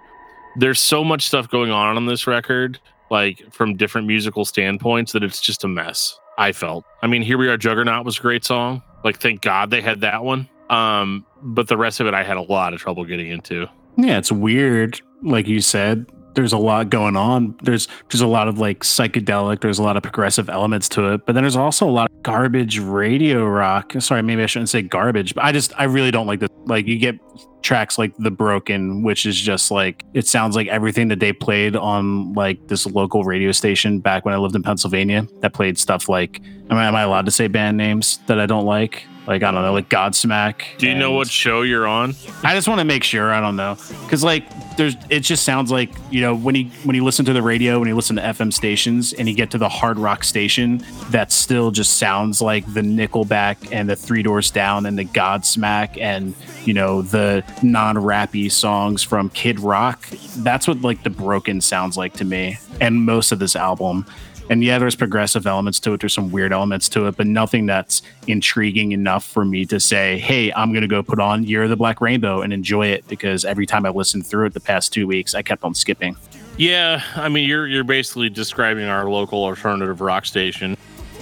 [0.56, 2.80] There's so much stuff going on on this record,
[3.10, 6.18] like from different musical standpoints, that it's just a mess.
[6.38, 6.84] I felt.
[7.02, 7.56] I mean, here we are.
[7.56, 8.82] Juggernaut was a great song.
[9.04, 10.48] Like, thank God they had that one.
[10.70, 13.66] Um, but the rest of it, I had a lot of trouble getting into.
[13.96, 15.00] Yeah, it's weird.
[15.22, 17.56] Like you said, there's a lot going on.
[17.62, 19.60] There's there's a lot of like psychedelic.
[19.60, 22.22] There's a lot of progressive elements to it, but then there's also a lot of
[22.22, 23.92] garbage radio rock.
[23.98, 26.50] Sorry, maybe I shouldn't say garbage, but I just I really don't like this.
[26.66, 27.18] Like you get
[27.62, 31.76] tracks like the broken which is just like it sounds like everything that they played
[31.76, 36.08] on like this local radio station back when i lived in pennsylvania that played stuff
[36.08, 39.44] like am I, am I allowed to say band names that i don't like like
[39.44, 42.14] i don't know like godsmack Do you know what show you're on?
[42.42, 43.32] I just want to make sure.
[43.32, 44.44] I don't know because like
[44.76, 47.78] there's it just sounds like you know when you when you listen to the radio
[47.78, 51.30] when you listen to FM stations and you get to the hard rock station that
[51.30, 56.34] still just sounds like the Nickelback and the Three Doors Down and the Godsmack and
[56.64, 60.08] you know the non-rappy songs from Kid Rock.
[60.38, 64.06] That's what like the broken sounds like to me and most of this album.
[64.50, 66.00] And yeah, there's progressive elements to it.
[66.00, 70.18] There's some weird elements to it, but nothing that's intriguing enough for me to say,
[70.18, 73.06] hey, I'm going to go put on Year of the Black Rainbow and enjoy it
[73.06, 76.16] because every time I've listened through it the past two weeks, I kept on skipping.
[76.56, 80.76] Yeah, I mean, you're you're basically describing our local alternative rock station.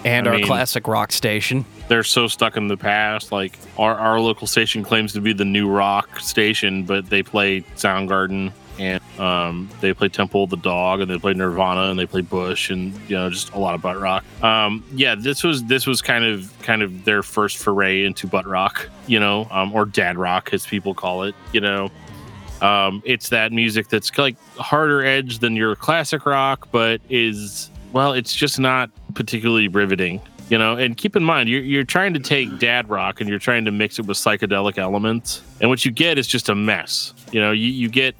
[0.07, 1.67] And I our mean- classic rock station.
[1.89, 3.31] they're so stuck in the past.
[3.31, 7.61] Like our, our local station claims to be the new rock station, but they play
[7.77, 12.07] Soundgarden and um, they play Temple of the Dog and they play Nirvana and they
[12.07, 14.25] play Bush and you know just a lot of butt rock.
[14.43, 18.47] Um, yeah, this was this was kind of kind of their first foray into butt
[18.47, 21.35] rock, you know, um, or dad rock as people call it.
[21.53, 21.91] You know,
[22.61, 28.13] um, it's that music that's like harder edge than your classic rock, but is well,
[28.13, 30.21] it's just not particularly riveting.
[30.51, 33.39] You know, and keep in mind you're you're trying to take dad rock and you're
[33.39, 37.13] trying to mix it with psychedelic elements, and what you get is just a mess.
[37.33, 38.17] You know, you, you get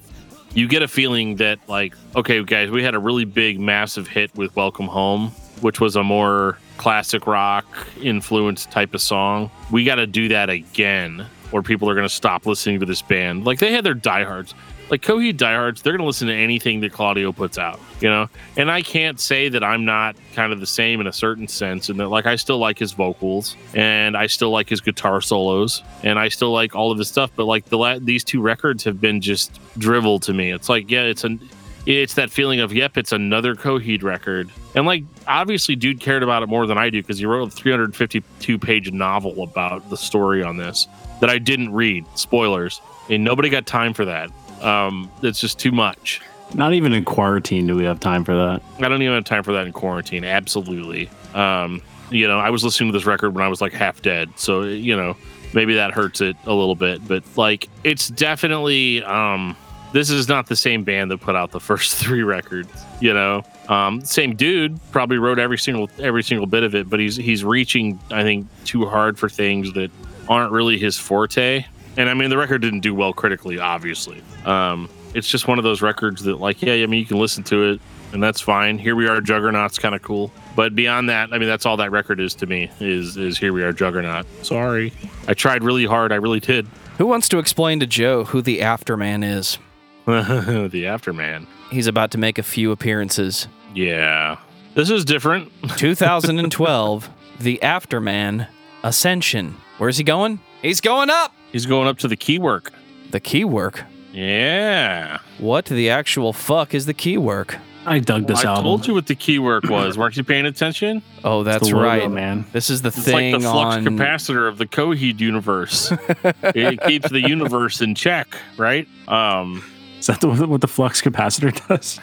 [0.53, 4.35] you get a feeling that like, okay, guys, we had a really big, massive hit
[4.35, 5.29] with Welcome Home,
[5.61, 7.65] which was a more classic rock
[8.01, 9.51] influenced type of song.
[9.71, 13.01] We got to do that again, or people are going to stop listening to this
[13.01, 13.45] band.
[13.45, 14.53] Like they had their diehards,
[14.89, 15.81] like Coheed diehards.
[15.81, 18.29] They're going to listen to anything that Claudio puts out, you know.
[18.57, 21.89] And I can't say that I'm not kind of the same in a certain sense,
[21.89, 25.83] and that like I still like his vocals, and I still like his guitar solos,
[26.03, 27.31] and I still like all of his stuff.
[27.35, 30.51] But like the la- these two records have been just drivel to me.
[30.51, 31.39] It's like yeah, it's an
[31.85, 36.43] it's that feeling of yep, it's another Coheed record, and like obviously, dude cared about
[36.43, 40.43] it more than I do because he wrote a 352 page novel about the story
[40.43, 40.87] on this
[41.21, 42.05] that I didn't read.
[42.15, 44.29] Spoilers, and nobody got time for that.
[44.61, 46.21] Um, it's just too much.
[46.53, 48.61] Not even in quarantine do we have time for that.
[48.79, 50.23] I don't even have time for that in quarantine.
[50.23, 51.09] Absolutely.
[51.33, 54.31] Um, you know, I was listening to this record when I was like half dead,
[54.35, 55.15] so you know,
[55.53, 57.07] maybe that hurts it a little bit.
[57.07, 59.55] But like, it's definitely um,
[59.93, 62.71] this is not the same band that put out the first three records.
[62.99, 66.99] You know, um, same dude probably wrote every single every single bit of it, but
[66.99, 69.91] he's he's reaching I think too hard for things that
[70.27, 71.65] aren't really his forte.
[71.99, 74.23] And I mean, the record didn't do well critically, obviously.
[74.45, 77.43] Um, it's just one of those records that, like, yeah, I mean, you can listen
[77.43, 77.81] to it,
[78.13, 78.77] and that's fine.
[78.77, 81.91] Here we are, Juggernaut's kind of cool, but beyond that, I mean, that's all that
[81.91, 82.71] record is to me.
[82.79, 84.25] Is is here we are, Juggernaut.
[84.43, 84.93] Sorry,
[85.27, 86.13] I tried really hard.
[86.13, 86.67] I really did.
[86.99, 89.57] Who wants to explain to Joe who the Afterman is?
[90.05, 91.47] the Afterman.
[91.69, 93.49] He's about to make a few appearances.
[93.75, 94.37] Yeah,
[94.73, 95.51] this is different.
[95.75, 97.09] 2012,
[97.41, 98.47] the Afterman
[98.83, 99.57] Ascension.
[99.79, 100.39] Where's he going?
[100.61, 101.33] He's going up.
[101.51, 102.69] He's going up to the Keywork.
[103.11, 103.83] The Keywork.
[104.13, 105.19] Yeah.
[105.39, 107.57] What the actual fuck is the Keywork?
[107.85, 108.45] I dug this out.
[108.45, 108.63] I album.
[108.65, 109.97] told you what the Keywork was.
[109.97, 111.01] Weren't you paying attention?
[111.23, 112.45] Oh, that's logo, right, man.
[112.51, 113.85] This is the It's thing like the flux on.
[113.85, 115.91] capacitor of the Coheed universe.
[116.43, 118.27] it keeps the universe in check,
[118.57, 118.87] right?
[119.07, 119.63] Um,
[119.99, 121.99] Is that the, what the flux capacitor does?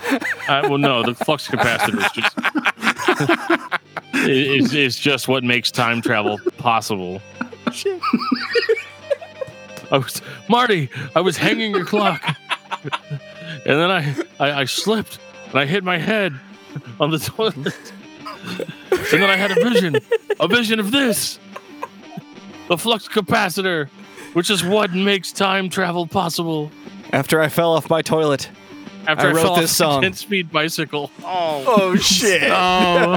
[0.49, 2.11] uh, well, no, the flux capacitor is
[4.13, 7.21] just—it's is just what makes time travel possible.
[9.91, 10.91] I was Marty.
[11.15, 12.23] I was hanging your clock,
[12.83, 15.19] and then I, I I slipped
[15.51, 16.35] and I hit my head
[17.01, 17.93] on the toilet,
[18.91, 19.97] and then I had a vision,
[20.41, 21.39] a vision of this,
[22.69, 23.89] the flux capacitor,
[24.33, 26.71] which is what makes time travel possible.
[27.13, 28.51] After I fell off my toilet.
[29.09, 30.03] After I I, wrote fell this off song.
[30.03, 31.11] 10-speed bicycle.
[31.23, 31.65] Oh.
[31.67, 32.43] Oh shit!
[32.53, 33.17] Oh,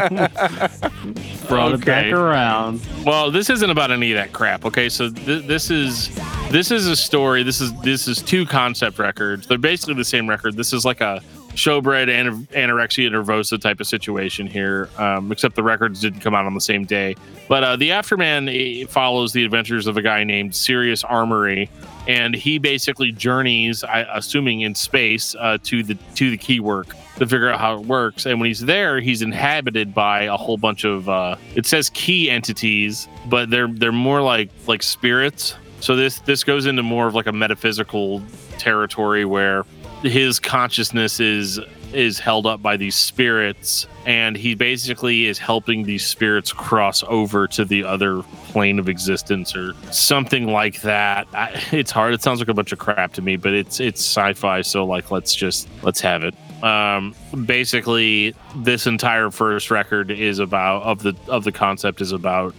[1.47, 2.81] brought it back around.
[3.05, 4.65] Well, this isn't about any of that crap.
[4.65, 6.09] Okay, so th- this is
[6.51, 7.43] this is a story.
[7.43, 9.47] This is this is two concept records.
[9.47, 10.55] They're basically the same record.
[10.55, 11.21] This is like a
[11.55, 16.45] showbread an- anorexia nervosa type of situation here, um, except the records didn't come out
[16.45, 17.15] on the same day.
[17.47, 18.47] But uh, the Afterman
[18.83, 21.69] eh, follows the adventures of a guy named Sirius Amory,
[22.09, 27.27] and he basically journeys, I, assuming in space, uh, to the to the Keywork to
[27.27, 28.25] figure out how it works.
[28.25, 32.31] And when he's there, he's inhabited by a whole bunch of uh, it says key
[32.31, 35.53] entities, but they're they're more like like spirits.
[35.81, 38.23] So this this goes into more of like a metaphysical
[38.57, 39.63] territory where
[40.01, 41.59] his consciousness is
[41.93, 47.47] is held up by these spirits and he basically is helping these spirits cross over
[47.47, 51.27] to the other plane of existence or something like that.
[51.33, 52.13] I, it's hard.
[52.13, 55.11] It sounds like a bunch of crap to me but it's it's sci-fi so like
[55.11, 56.35] let's just let's have it.
[56.63, 57.15] Um
[57.45, 62.53] basically this entire first record is about of the of the concept is about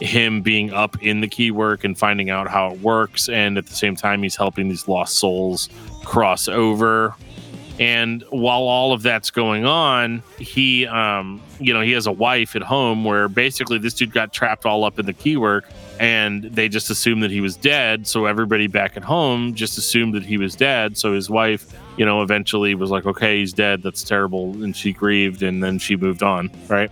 [0.00, 3.74] him being up in the Keywork and finding out how it works and at the
[3.74, 5.70] same time he's helping these lost souls
[6.04, 7.14] cross over
[7.78, 12.56] and while all of that's going on he um you know he has a wife
[12.56, 15.62] at home where basically this dude got trapped all up in the Keywork
[16.00, 20.14] and they just assumed that he was dead so everybody back at home just assumed
[20.14, 23.82] that he was dead so his wife you know eventually was like okay he's dead
[23.82, 26.90] that's terrible and she grieved and then she moved on right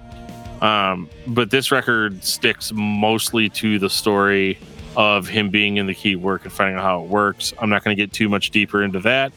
[0.65, 4.59] um, but this record sticks mostly to the story
[4.97, 7.53] of him being in the Keywork and finding out how it works.
[7.59, 9.33] I'm not going to get too much deeper into that.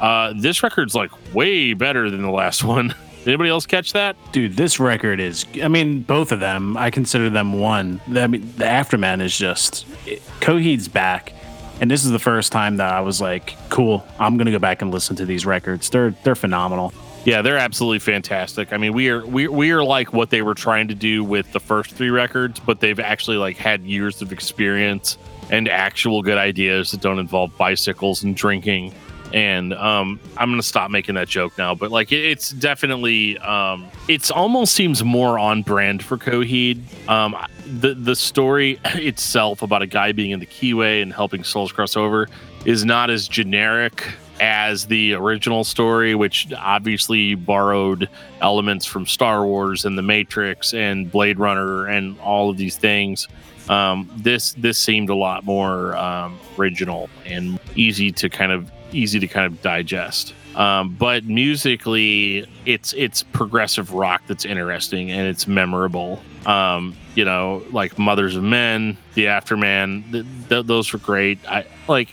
[0.00, 2.94] Uh, this record's like way better than the last one.
[3.18, 4.16] Did anybody else catch that?
[4.32, 5.44] Dude, this record is.
[5.62, 6.76] I mean, both of them.
[6.76, 8.00] I consider them one.
[8.14, 9.86] I mean, the Afterman is just.
[10.06, 11.32] It, Coheed's back,
[11.80, 14.82] and this is the first time that I was like, "Cool, I'm gonna go back
[14.82, 15.90] and listen to these records.
[15.90, 16.92] They're they're phenomenal."
[17.24, 18.72] Yeah, they're absolutely fantastic.
[18.72, 21.52] I mean, we are we, we are like what they were trying to do with
[21.52, 25.18] the first three records, but they've actually like had years of experience
[25.50, 28.94] and actual good ideas that don't involve bicycles and drinking.
[29.32, 34.30] And um, I'm gonna stop making that joke now, but like it's definitely um, it's
[34.30, 36.80] almost seems more on brand for Coheed.
[37.08, 37.36] Um,
[37.80, 41.96] the the story itself about a guy being in the Keyway and helping souls cross
[41.96, 42.28] over
[42.64, 44.04] is not as generic
[44.40, 48.08] as the original story, which obviously borrowed
[48.40, 53.28] elements from Star Wars and The Matrix and Blade Runner and all of these things.
[53.68, 59.20] Um, this this seemed a lot more um, original and easy to kind of easy
[59.20, 60.34] to kind of digest.
[60.56, 66.20] Um, but musically, it's it's progressive rock that's interesting and it's memorable.
[66.46, 71.38] Um, you know, like Mothers of Men, The Afterman, th- th- those were great.
[71.48, 72.08] I like.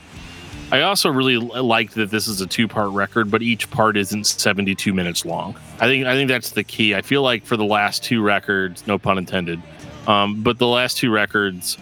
[0.71, 4.93] I also really like that this is a two-part record, but each part isn't 72
[4.95, 5.55] minutes long.
[5.79, 6.95] I think I think that's the key.
[6.95, 9.61] I feel like for the last two records, no pun intended,
[10.07, 11.77] um, but the last two records,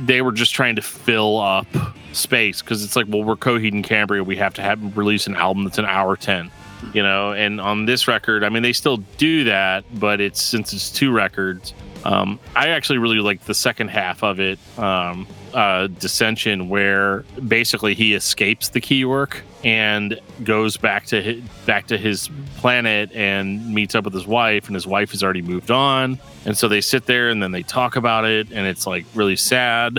[0.00, 1.66] they were just trying to fill up
[2.12, 5.34] space because it's like, well, we're Coheed and Cambria, we have to have release an
[5.34, 6.50] album that's an hour 10,
[6.92, 7.32] you know.
[7.32, 11.12] And on this record, I mean, they still do that, but it's since it's two
[11.12, 11.74] records.
[12.04, 17.94] Um, I actually really like the second half of it, um, uh, Descension, where basically
[17.94, 23.94] he escapes the Keywork and goes back to his, back to his planet and meets
[23.94, 27.06] up with his wife, and his wife has already moved on, and so they sit
[27.06, 29.98] there and then they talk about it, and it's like really sad.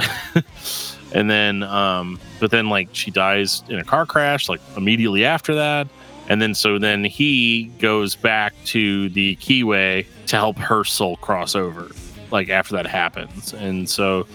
[1.13, 5.55] and then, um, but then like she dies in a car crash, like immediately after
[5.55, 5.87] that.
[6.29, 11.55] And then so then he goes back to the Keyway to help her soul cross
[11.55, 11.89] over,
[12.31, 13.53] like after that happens.
[13.53, 14.25] And so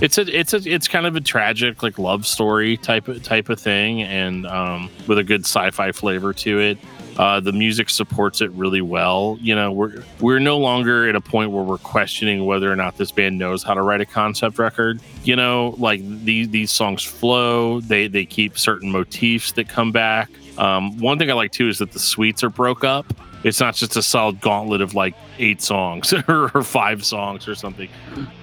[0.00, 3.48] it's a it's a it's kind of a tragic like love story type of type
[3.48, 6.78] of thing, and um, with a good sci-fi flavor to it.
[7.18, 9.36] Uh, the music supports it really well.
[9.40, 12.96] You know, we're we're no longer at a point where we're questioning whether or not
[12.96, 14.98] this band knows how to write a concept record.
[15.22, 17.80] You know, like these these songs flow.
[17.80, 20.30] They they keep certain motifs that come back.
[20.58, 23.06] Um, one thing I like too is that the suites are broke up.
[23.44, 27.88] It's not just a solid gauntlet of like eight songs or, five songs or something.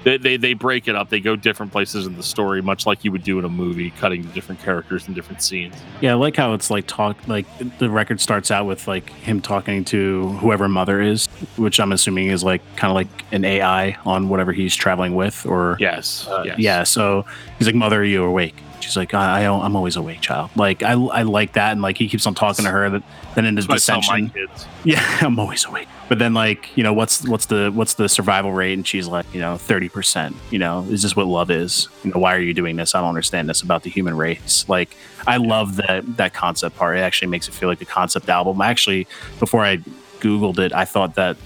[0.04, 1.10] They, they, they break it up.
[1.10, 3.92] They go different places in the story, much like you would do in a movie,
[3.92, 5.76] cutting to different characters and different scenes.
[6.02, 7.46] Yeah, I like how it's like talk like
[7.78, 12.28] the record starts out with like him talking to whoever mother is, which I'm assuming
[12.28, 16.44] is like kind of like an AI on whatever he's traveling with, or yes, uh,
[16.46, 16.60] yes.
[16.60, 16.84] yeah.
[16.84, 17.26] So
[17.58, 18.56] he's like, "Mother, are you awake?"
[18.90, 20.50] She's like, I, I am always awake, child.
[20.56, 22.90] Like I, I like that, and like he keeps on talking to her.
[22.90, 23.04] That
[23.36, 24.32] then in his Descension,
[24.84, 25.88] yeah, I'm always awake.
[26.08, 28.74] But then like you know what's what's the what's the survival rate?
[28.74, 30.36] And she's like, you know, thirty percent.
[30.50, 31.88] You know, is this what love is?
[32.04, 32.96] You know, why are you doing this?
[32.96, 34.68] I don't understand this about the human race.
[34.68, 36.98] Like I love that that concept part.
[36.98, 38.60] It actually makes it feel like a concept album.
[38.60, 39.06] I actually
[39.38, 39.78] before I
[40.20, 41.38] googled it, I thought that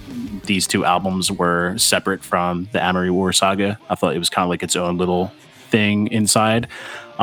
[0.45, 3.77] these two albums were separate from the Amory War saga.
[3.89, 5.33] I thought it was kind of like its own little
[5.73, 6.67] thing inside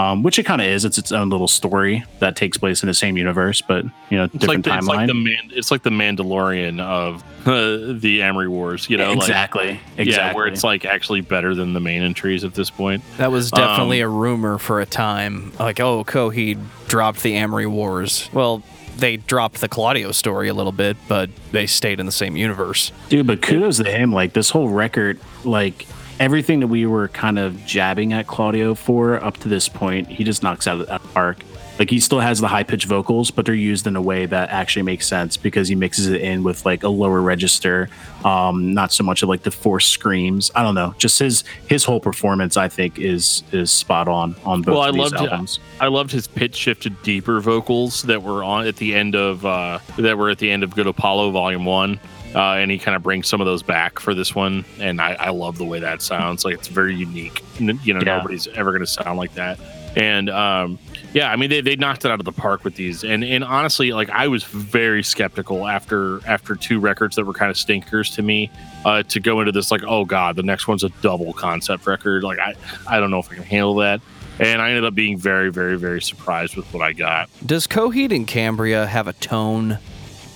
[0.01, 0.85] um, which it kind of is.
[0.85, 4.25] It's its own little story that takes place in the same universe, but you know,
[4.25, 4.89] it's different like the, timeline.
[4.89, 8.89] It's like the, Man- it's like the Mandalorian of uh, the Amory Wars.
[8.89, 10.13] You know, exactly, like, exactly.
[10.13, 13.03] Yeah, where it's like actually better than the main entries at this point.
[13.19, 15.53] That was definitely um, a rumor for a time.
[15.59, 18.31] Like, oh, Coheed dropped the Amory Wars.
[18.33, 18.63] Well,
[18.97, 22.93] they dropped the Claudio story a little bit, but they stayed in the same universe.
[23.09, 24.13] Dude, but kudos to him.
[24.13, 25.87] Like this whole record, like
[26.21, 30.23] everything that we were kind of jabbing at Claudio for up to this point, he
[30.23, 31.43] just knocks out of the park.
[31.79, 34.51] Like he still has the high pitched vocals, but they're used in a way that
[34.51, 37.89] actually makes sense because he mixes it in with like a lower register,
[38.23, 40.51] um, not so much of like the forced screams.
[40.55, 42.59] I don't know, just his his whole performance.
[42.59, 44.75] I think is is spot on on both.
[44.75, 45.59] Well, I loved albums.
[45.81, 49.79] I loved his pitch shifted deeper vocals that were on at the end of uh,
[49.97, 51.99] that were at the end of Good Apollo Volume One
[52.35, 54.65] uh, and he kind of brings some of those back for this one.
[54.79, 56.45] And I, I love the way that sounds.
[56.45, 57.43] Like it's very unique.
[57.59, 58.17] You know, yeah.
[58.17, 59.59] nobody's ever going to sound like that.
[59.97, 60.79] And um,
[61.13, 63.03] yeah, I mean, they, they knocked it out of the park with these.
[63.03, 67.51] And and honestly, like I was very skeptical after after two records that were kind
[67.51, 68.51] of stinkers to me
[68.85, 72.23] uh, to go into this like, oh god, the next one's a double concept record.
[72.23, 72.55] Like I
[72.87, 74.01] I don't know if I can handle that.
[74.39, 77.29] And I ended up being very, very, very surprised with what I got.
[77.45, 79.79] Does Coheed and Cambria have a tone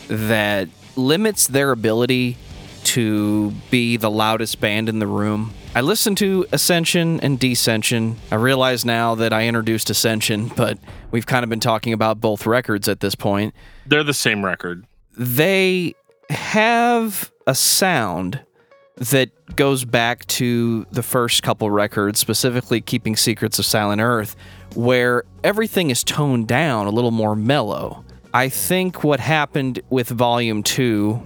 [0.08, 2.36] that limits their ability
[2.84, 5.52] to be the loudest band in the room.
[5.74, 8.16] I listened to Ascension and Descension.
[8.30, 10.78] I realize now that I introduced Ascension, but
[11.10, 13.54] we've kind of been talking about both records at this point.
[13.86, 14.86] They're the same record.
[15.16, 15.94] They
[16.30, 18.40] have a sound
[18.96, 24.36] that goes back to the first couple records, specifically Keeping Secrets of Silent Earth,
[24.74, 28.04] where everything is toned down a little more mellow.
[28.34, 31.24] I think what happened with Volume 2,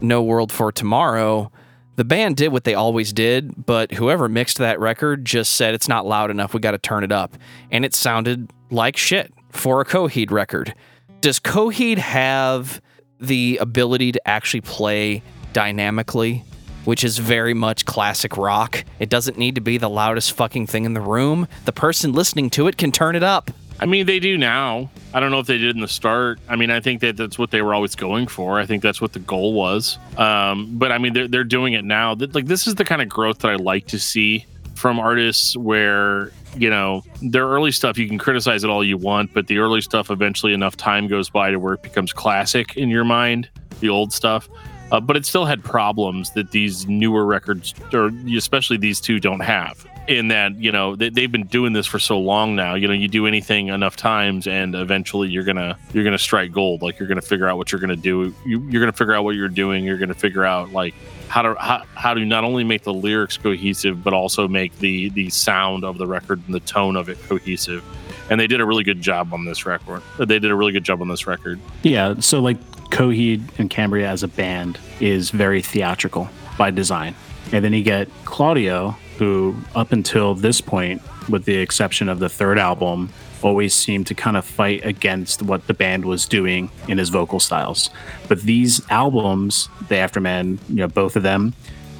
[0.00, 1.52] No World for Tomorrow,
[1.94, 5.86] the band did what they always did, but whoever mixed that record just said it's
[5.86, 7.36] not loud enough, we got to turn it up.
[7.70, 10.74] And it sounded like shit for a Coheed record.
[11.20, 12.82] Does Coheed have
[13.20, 16.42] the ability to actually play dynamically,
[16.86, 18.84] which is very much classic rock?
[18.98, 21.46] It doesn't need to be the loudest fucking thing in the room.
[21.66, 23.52] The person listening to it can turn it up.
[23.80, 24.90] I mean, they do now.
[25.14, 26.40] I don't know if they did in the start.
[26.48, 28.58] I mean, I think that that's what they were always going for.
[28.58, 29.98] I think that's what the goal was.
[30.16, 32.14] Um, but I mean, they're, they're doing it now.
[32.14, 36.32] Like, this is the kind of growth that I like to see from artists where,
[36.56, 39.80] you know, their early stuff, you can criticize it all you want, but the early
[39.80, 43.48] stuff, eventually enough time goes by to where it becomes classic in your mind,
[43.80, 44.48] the old stuff.
[44.90, 49.40] Uh, but it still had problems that these newer records, or especially these two, don't
[49.40, 52.88] have in that you know they, they've been doing this for so long now you
[52.88, 56.82] know you do anything enough times and eventually you're gonna you're gonna strike gold.
[56.82, 58.34] Like you're gonna figure out what you're gonna do.
[58.44, 59.84] You, you're gonna figure out what you're doing.
[59.84, 60.94] You're gonna figure out like
[61.28, 65.10] how to how, how to not only make the lyrics cohesive but also make the
[65.10, 67.84] the sound of the record and the tone of it cohesive.
[68.30, 70.02] And they did a really good job on this record.
[70.18, 71.60] They did a really good job on this record.
[71.82, 72.58] Yeah so like
[72.90, 77.14] coheed and cambria as a band is very theatrical by design.
[77.52, 82.28] And then you get claudio who, up until this point, with the exception of the
[82.28, 83.10] third album,
[83.42, 87.40] always seemed to kind of fight against what the band was doing in his vocal
[87.40, 87.90] styles.
[88.28, 91.54] But these albums, The Afterman, you know, both of them,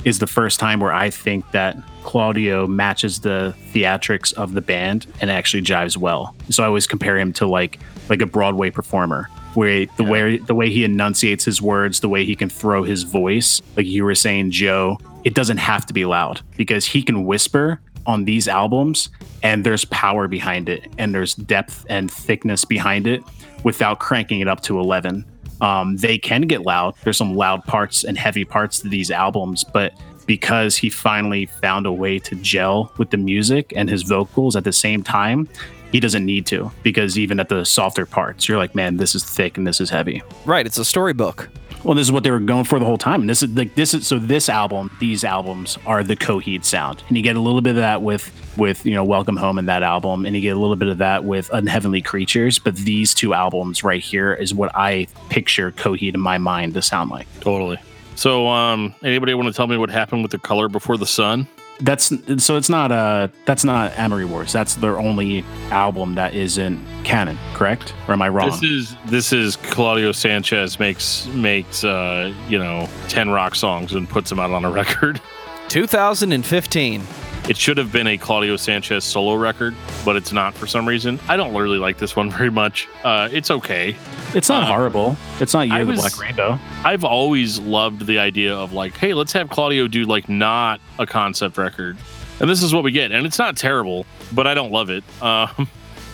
[0.04, 5.06] is the first time where I think that Claudio matches the theatrics of the band
[5.20, 6.34] and actually jives well.
[6.50, 7.78] So I always compare him to like
[8.08, 10.10] like a Broadway performer where the yeah.
[10.10, 13.86] way the way he enunciates his words, the way he can throw his voice, like
[13.86, 18.24] you were saying, Joe, it doesn't have to be loud because he can whisper on
[18.24, 19.10] these albums
[19.42, 23.22] and there's power behind it and there's depth and thickness behind it
[23.64, 25.24] without cranking it up to 11
[25.60, 26.94] Um, they can get loud.
[27.02, 29.92] There's some loud parts and heavy parts to these albums, but
[30.26, 34.62] because he finally found a way to gel with the music and his vocals at
[34.64, 35.48] the same time,
[35.90, 39.24] he doesn't need to because even at the softer parts, you're like, man, this is
[39.24, 40.22] thick and this is heavy.
[40.44, 41.48] Right, it's a storybook.
[41.84, 43.20] Well, this is what they were going for the whole time.
[43.20, 47.02] And this is like this is so this album, these albums are the Coheed sound.
[47.08, 49.68] And you get a little bit of that with with, you know, Welcome Home and
[49.68, 53.14] that album, and you get a little bit of that with Unheavenly Creatures, but these
[53.14, 57.28] two albums right here is what I picture Coheed in my mind to sound like.
[57.40, 57.78] Totally.
[58.16, 61.46] So, um, anybody want to tell me what happened with the color before the sun?
[61.80, 64.52] That's so it's not uh that's not Amory Wars.
[64.52, 67.94] That's their only album that isn't canon, correct?
[68.08, 68.50] Or am I wrong?
[68.50, 74.08] This is this is Claudio Sanchez makes makes uh, you know ten rock songs and
[74.08, 75.20] puts them out on a record.
[75.68, 77.02] 2015.
[77.48, 81.18] It should have been a Claudio Sanchez solo record, but it's not for some reason.
[81.28, 82.86] I don't really like this one very much.
[83.02, 83.96] Uh, it's okay.
[84.34, 85.16] it's not uh, horrible.
[85.40, 86.58] It's not Year of the was- Black Rainbow.
[86.84, 91.06] I've always loved the idea of like, hey, let's have Claudio do like not a
[91.06, 91.96] concept record,
[92.38, 95.02] and this is what we get, and it's not terrible, but I don't love it.
[95.22, 95.68] Um,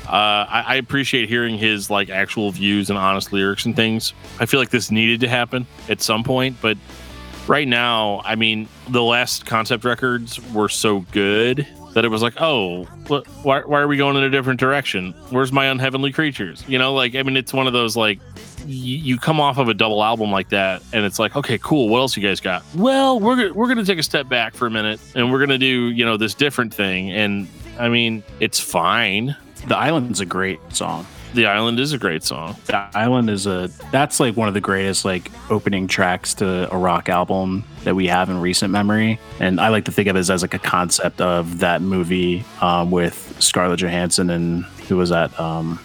[0.06, 4.12] uh, I, I appreciate hearing his like actual views and honest lyrics and things.
[4.38, 6.76] I feel like this needed to happen at some point, but
[7.46, 12.34] right now, I mean, the last concept records were so good that it was like,
[12.40, 12.84] oh,
[13.42, 15.12] why, why are we going in a different direction?
[15.30, 16.64] Where's my unheavenly creatures?
[16.66, 18.18] You know, like, I mean, it's one of those like,
[18.66, 21.88] you come off of a double album like that, and it's like, okay, cool.
[21.88, 22.64] What else you guys got?
[22.74, 25.90] Well, we're we're gonna take a step back for a minute, and we're gonna do
[25.90, 27.12] you know this different thing.
[27.12, 27.46] And
[27.78, 29.36] I mean, it's fine.
[29.66, 31.06] The Island's a great song.
[31.34, 32.56] The Island is a great song.
[32.66, 36.76] The Island is a that's like one of the greatest like opening tracks to a
[36.78, 39.18] rock album that we have in recent memory.
[39.40, 42.90] And I like to think of it as like a concept of that movie um,
[42.92, 45.38] with Scarlett Johansson and who was that?
[45.40, 45.80] Um,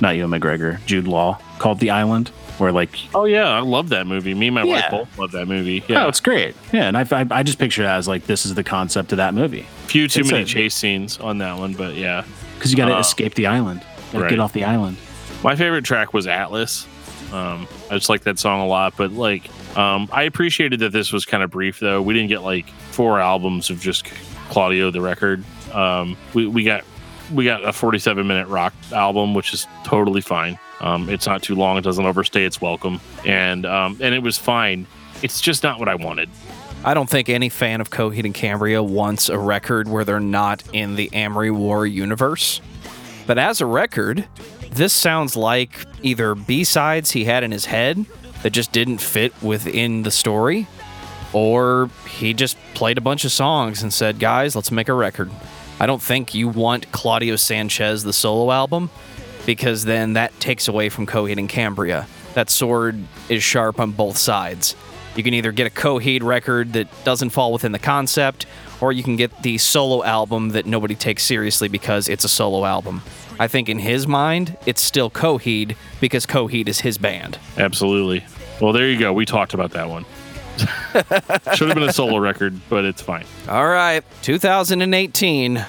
[0.00, 2.28] not Ewan McGregor, Jude Law, called The Island,
[2.58, 4.32] where like Oh yeah, I love that movie.
[4.34, 5.84] Me and my wife both love that movie.
[5.86, 6.56] yeah, Yeah, oh, it's great.
[6.72, 9.18] Yeah, and I, I, I just picture it as like this is the concept of
[9.18, 12.24] that movie few too it's many a- chase scenes on that one, but yeah.
[12.54, 13.82] because you got to Uh, escape the island,
[14.14, 14.30] Gotta right.
[14.30, 14.96] get off the island.
[15.42, 16.86] My favorite track was Atlas.
[17.32, 21.12] Um, I just like that song a lot, but like, um, I appreciated that this
[21.12, 22.00] was kind of brief though.
[22.00, 24.06] We didn't get like four albums of just
[24.50, 25.42] Claudio the record.
[25.72, 26.84] Um, we, we got
[27.32, 30.60] we got a 47 minute rock album, which is totally fine.
[30.80, 31.76] Um, it's not too long.
[31.76, 34.86] It doesn't overstay its welcome, and um, and it was fine.
[35.22, 36.30] It's just not what I wanted.
[36.84, 40.62] I don't think any fan of Coheed and Cambria wants a record where they're not
[40.72, 42.60] in the Amory War universe.
[43.26, 44.26] But as a record,
[44.70, 48.04] this sounds like either B sides he had in his head
[48.42, 50.66] that just didn't fit within the story,
[51.32, 55.30] or he just played a bunch of songs and said, guys, let's make a record.
[55.80, 58.90] I don't think you want Claudio Sanchez, the solo album,
[59.46, 62.06] because then that takes away from Coheed and Cambria.
[62.34, 62.98] That sword
[63.28, 64.76] is sharp on both sides.
[65.16, 68.46] You can either get a Coheed record that doesn't fall within the concept,
[68.80, 72.64] or you can get the solo album that nobody takes seriously because it's a solo
[72.64, 73.02] album.
[73.38, 77.38] I think in his mind, it's still Coheed because Coheed is his band.
[77.56, 78.24] Absolutely.
[78.60, 79.12] Well, there you go.
[79.12, 80.04] We talked about that one.
[81.54, 83.24] Should have been a solo record, but it's fine.
[83.48, 85.64] All right, 2018,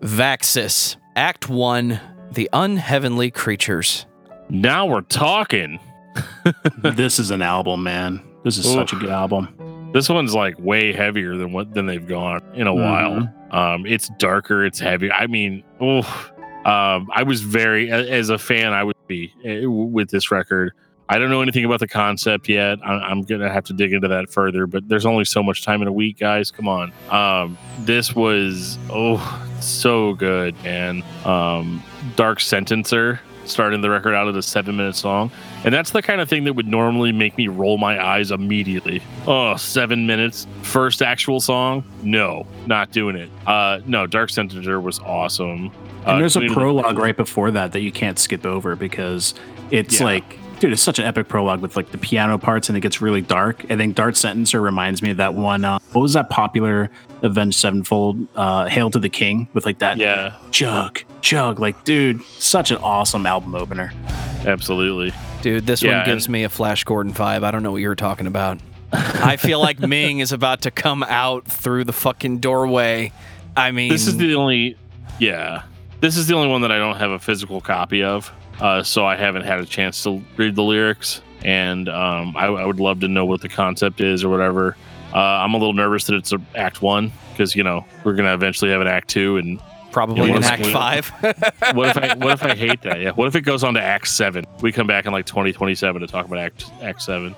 [0.00, 2.00] Vaxis, Act 1,
[2.32, 4.06] The Unheavenly Creatures.
[4.48, 5.78] Now we're talking.
[6.78, 8.22] this is an album, man.
[8.42, 9.54] This is such a good album.
[9.92, 13.28] This one's like way heavier than what than they've gone in a while.
[13.50, 15.10] Um, it's darker, it's heavy.
[15.10, 16.00] I mean, oh,
[16.64, 20.72] um, I was very as a fan, I would be eh, with this record.
[21.08, 22.78] I don't know anything about the concept yet.
[22.84, 24.68] I, I'm gonna have to dig into that further.
[24.68, 26.52] But there's only so much time in a week, guys.
[26.52, 26.92] Come on.
[27.10, 31.02] Um, this was oh so good, man.
[31.24, 31.82] Um,
[32.14, 33.18] Dark Sentencer
[33.50, 35.30] starting the record out at a seven minute song.
[35.64, 39.02] And that's the kind of thing that would normally make me roll my eyes immediately.
[39.26, 40.46] Oh, seven minutes.
[40.62, 41.84] First actual song?
[42.02, 43.28] No, not doing it.
[43.46, 45.68] Uh, no, Dark Sentencer was awesome.
[46.06, 49.34] Uh, And there's a the- prologue right before that that you can't skip over because
[49.70, 50.06] it's Yeah.
[50.06, 53.00] like, dude, it's such an epic prologue with like the piano parts and it gets
[53.02, 53.64] really dark.
[53.70, 55.64] I think Dark Sentencer reminds me of that one.
[55.64, 56.90] Uh, what was that popular
[57.22, 58.26] Avenged Sevenfold?
[58.34, 61.58] Uh, Hail to the King with like that Yeah, chug, chug.
[61.60, 63.92] Like, dude, such an awesome album opener.
[64.46, 65.12] absolutely.
[65.42, 67.44] Dude, this Yeah, one gives me a Flash Gordon vibe.
[67.44, 68.58] I don't know what you're talking about.
[68.92, 73.12] I feel like Ming is about to come out through the fucking doorway.
[73.56, 74.76] I mean, This is the only,
[75.18, 75.62] yeah,
[76.00, 78.30] this is the only one that I don't have a physical copy of.
[78.60, 82.64] Uh, so I haven't had a chance to read the lyrics, and um, I, I
[82.66, 84.76] would love to know what the concept is or whatever.
[85.14, 88.34] Uh, I'm a little nervous that it's a act one because you know we're gonna
[88.34, 89.60] eventually have an act two, and
[89.92, 91.08] Probably Yeah, in Act if- Five.
[91.74, 93.00] what if I what if I hate that?
[93.00, 93.10] Yeah.
[93.10, 94.44] What if it goes on to Act Seven?
[94.60, 97.34] We come back in like 2027 to talk about Act Act Seven.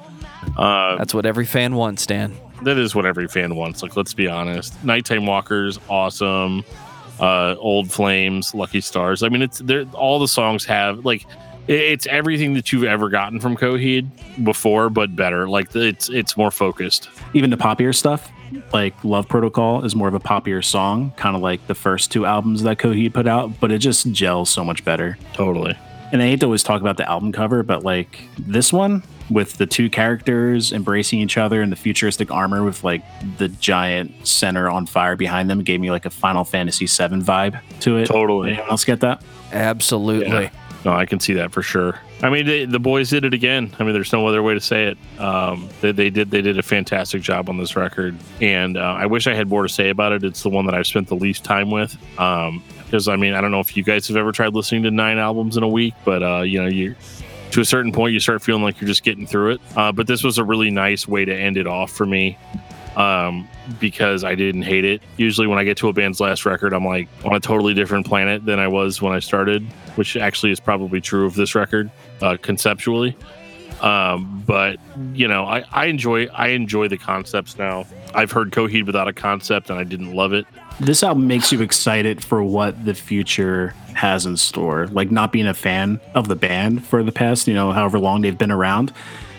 [0.56, 2.36] Uh, That's what every fan wants, Dan.
[2.62, 3.82] that is what every fan wants.
[3.82, 4.82] Like, let's be honest.
[4.84, 6.64] Nighttime Walkers, awesome.
[7.20, 9.22] Uh, Old Flames, Lucky Stars.
[9.22, 9.84] I mean, it's there.
[9.94, 11.24] All the songs have like
[11.68, 14.08] it's everything that you've ever gotten from Coheed
[14.44, 15.48] before, but better.
[15.48, 17.08] Like it's it's more focused.
[17.34, 18.28] Even the poppier stuff,
[18.72, 22.26] like Love Protocol, is more of a poppier song, kind of like the first two
[22.26, 25.18] albums that Coheed put out, but it just gels so much better.
[25.32, 25.76] Totally.
[26.12, 29.56] And I hate to always talk about the album cover, but like this one with
[29.56, 33.02] the two characters embracing each other and the futuristic armor with like
[33.38, 37.58] the giant center on fire behind them gave me like a Final Fantasy VII vibe
[37.80, 38.06] to it.
[38.06, 38.50] Totally.
[38.50, 39.22] Anyone else get that?
[39.52, 40.28] Absolutely.
[40.28, 40.50] Yeah.
[40.84, 42.00] No, I can see that for sure.
[42.22, 43.74] I mean, they, the boys did it again.
[43.78, 45.20] I mean, there's no other way to say it.
[45.20, 49.06] Um, they, they did they did a fantastic job on this record, and uh, I
[49.06, 50.24] wish I had more to say about it.
[50.24, 51.96] It's the one that I've spent the least time with.
[52.16, 55.18] Because I mean, I don't know if you guys have ever tried listening to nine
[55.18, 56.96] albums in a week, but uh, you know, you
[57.52, 59.60] to a certain point you start feeling like you're just getting through it.
[59.76, 62.38] Uh, but this was a really nice way to end it off for me
[62.96, 63.48] um,
[63.80, 65.02] because I didn't hate it.
[65.16, 68.06] Usually, when I get to a band's last record, I'm like on a totally different
[68.06, 69.62] planet than I was when I started,
[69.94, 71.90] which actually is probably true of this record
[72.20, 73.16] uh, conceptually.
[73.80, 74.78] Um, but
[75.12, 77.84] you know, I, I enjoy I enjoy the concepts now.
[78.14, 80.46] I've heard Coheed without a concept, and I didn't love it.
[80.80, 84.86] This album makes you excited for what the future has in store.
[84.88, 88.22] Like not being a fan of the band for the past, you know, however long
[88.22, 88.92] they've been around.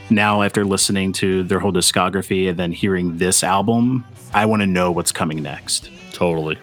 [0.10, 4.68] Now, after listening to their whole discography and then hearing this album, I want to
[4.68, 5.90] know what's coming next.
[6.12, 6.58] Totally.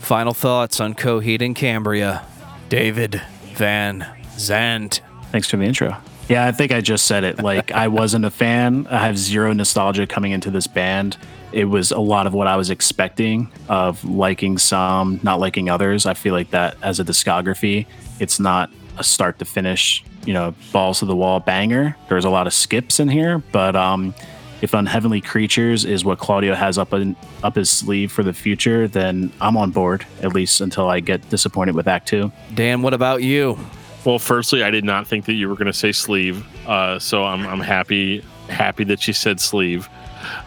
[0.00, 2.24] Final thoughts on Coheed and Cambria.
[2.68, 3.20] David
[3.54, 4.06] Van
[4.38, 5.00] Zandt.
[5.32, 5.96] Thanks for the intro.
[6.28, 7.42] Yeah, I think I just said it.
[7.42, 8.86] Like, I wasn't a fan.
[8.86, 11.18] I have zero nostalgia coming into this band.
[11.52, 16.06] It was a lot of what I was expecting of liking some, not liking others.
[16.06, 17.86] I feel like that as a discography,
[18.20, 21.96] it's not a start to finish, you know, balls to the wall banger.
[22.08, 24.14] There's a lot of skips in here, but um,
[24.62, 28.88] if Unheavenly Creatures is what Claudio has up in, up his sleeve for the future,
[28.88, 32.32] then I'm on board at least until I get disappointed with Act Two.
[32.54, 33.58] Dan, what about you?
[34.04, 37.24] Well, firstly, I did not think that you were going to say sleeve, uh, so
[37.24, 39.88] I'm, I'm happy happy that you said sleeve.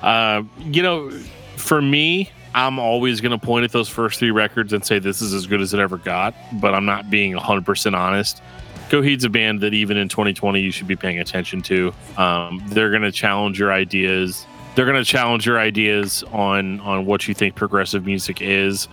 [0.02, 1.10] Uh, you know,
[1.56, 5.21] for me, I'm always going to point at those first three records and say this
[5.21, 8.41] is as good as it ever got, but I'm not being 100% honest.
[8.89, 11.93] Coheed's a band that even in 2020 you should be paying attention to.
[12.17, 14.47] Um, they're going to challenge your ideas.
[14.73, 18.88] They're going to challenge your ideas on on what you think progressive music is,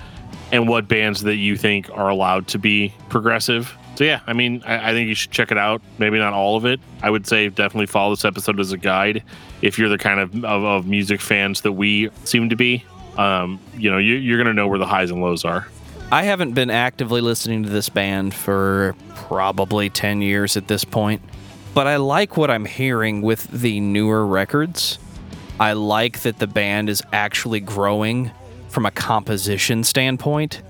[0.53, 3.75] and what bands that you think are allowed to be progressive.
[3.95, 5.81] So yeah, I mean, I, I think you should check it out.
[5.99, 6.81] Maybe not all of it.
[7.03, 9.23] I would say definitely follow this episode as a guide
[9.63, 12.85] if you're the kind of of, of music fans that we seem to be.
[13.17, 15.67] Um, you know, you, you're going to know where the highs and lows are.
[16.11, 21.23] I haven't been actively listening to this band for probably 10 years at this point,
[21.73, 24.99] but I like what I'm hearing with the newer records.
[25.59, 28.31] I like that the band is actually growing
[28.69, 30.63] from a composition standpoint.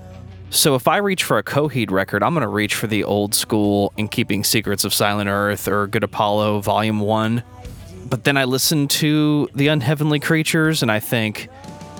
[0.51, 3.33] So if I reach for a Coheed record, I'm going to reach for the old
[3.33, 7.43] school In Keeping Secrets of Silent Earth or Good Apollo Volume 1.
[8.05, 11.49] But then I listen to The Unheavenly Creatures and I think,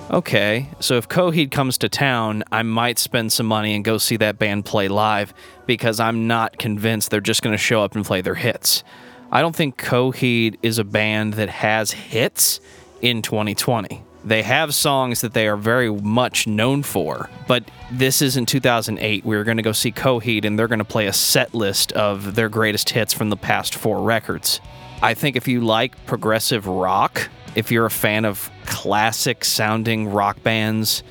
[0.08, 4.16] Okay, so if Coheed comes to town, I might spend some money and go see
[4.18, 5.34] that band play live
[5.66, 8.84] because I'm not convinced they're just going to show up and play their hits.
[9.32, 12.60] I don't think Coheed is a band that has hits
[13.02, 14.04] in 2020.
[14.24, 19.24] They have songs that they are very much known for, but this is in 2008.
[19.24, 21.90] We are going to go see Coheed and they're going to play a set list
[21.92, 24.60] of their greatest hits from the past four records.
[25.02, 30.40] I think if you like progressive rock, if you're a fan of classic sounding rock
[30.44, 31.02] bands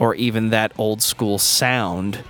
[0.00, 2.24] or even that old school sound,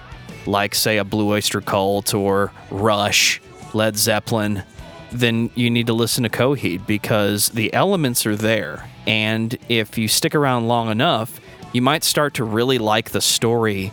[0.44, 3.40] like, say, a Blue Oyster Cult or Rush,
[3.72, 4.64] Led Zeppelin,
[5.12, 8.88] then you need to listen to Coheed because the elements are there.
[9.06, 11.40] And if you stick around long enough,
[11.72, 13.92] you might start to really like the story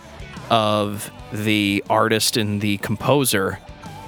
[0.49, 3.59] of the artist and the composer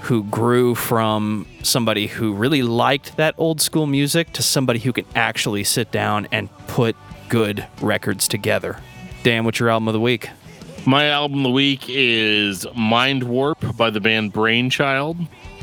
[0.01, 5.05] who grew from somebody who really liked that old school music to somebody who can
[5.15, 6.95] actually sit down and put
[7.27, 8.79] good records together.
[9.23, 10.29] Dan, what's your album of the week?
[10.85, 15.17] My album of the week is Mind Warp by the band Brainchild.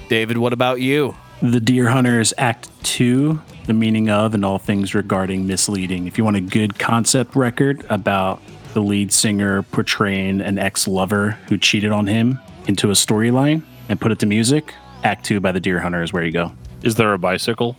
[0.09, 1.17] David, what about you?
[1.43, 5.69] The Dear Hunter's Act 2, The Meaning of and All Things Regarding Ms.
[5.69, 6.07] Leading.
[6.07, 8.41] If you want a good concept record about
[8.75, 14.01] the lead singer portraying an ex lover who cheated on him into a storyline and
[14.01, 16.53] put it to music, Act 2 by The Dear Hunter is where you go.
[16.83, 17.77] Is there a bicycle?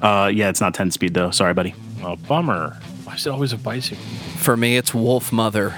[0.00, 1.30] Uh, yeah, it's not 10 speed though.
[1.30, 1.74] Sorry, buddy.
[2.02, 2.78] Oh, bummer.
[3.04, 4.02] Why is it always a bicycle?
[4.38, 5.74] For me, it's Wolfmother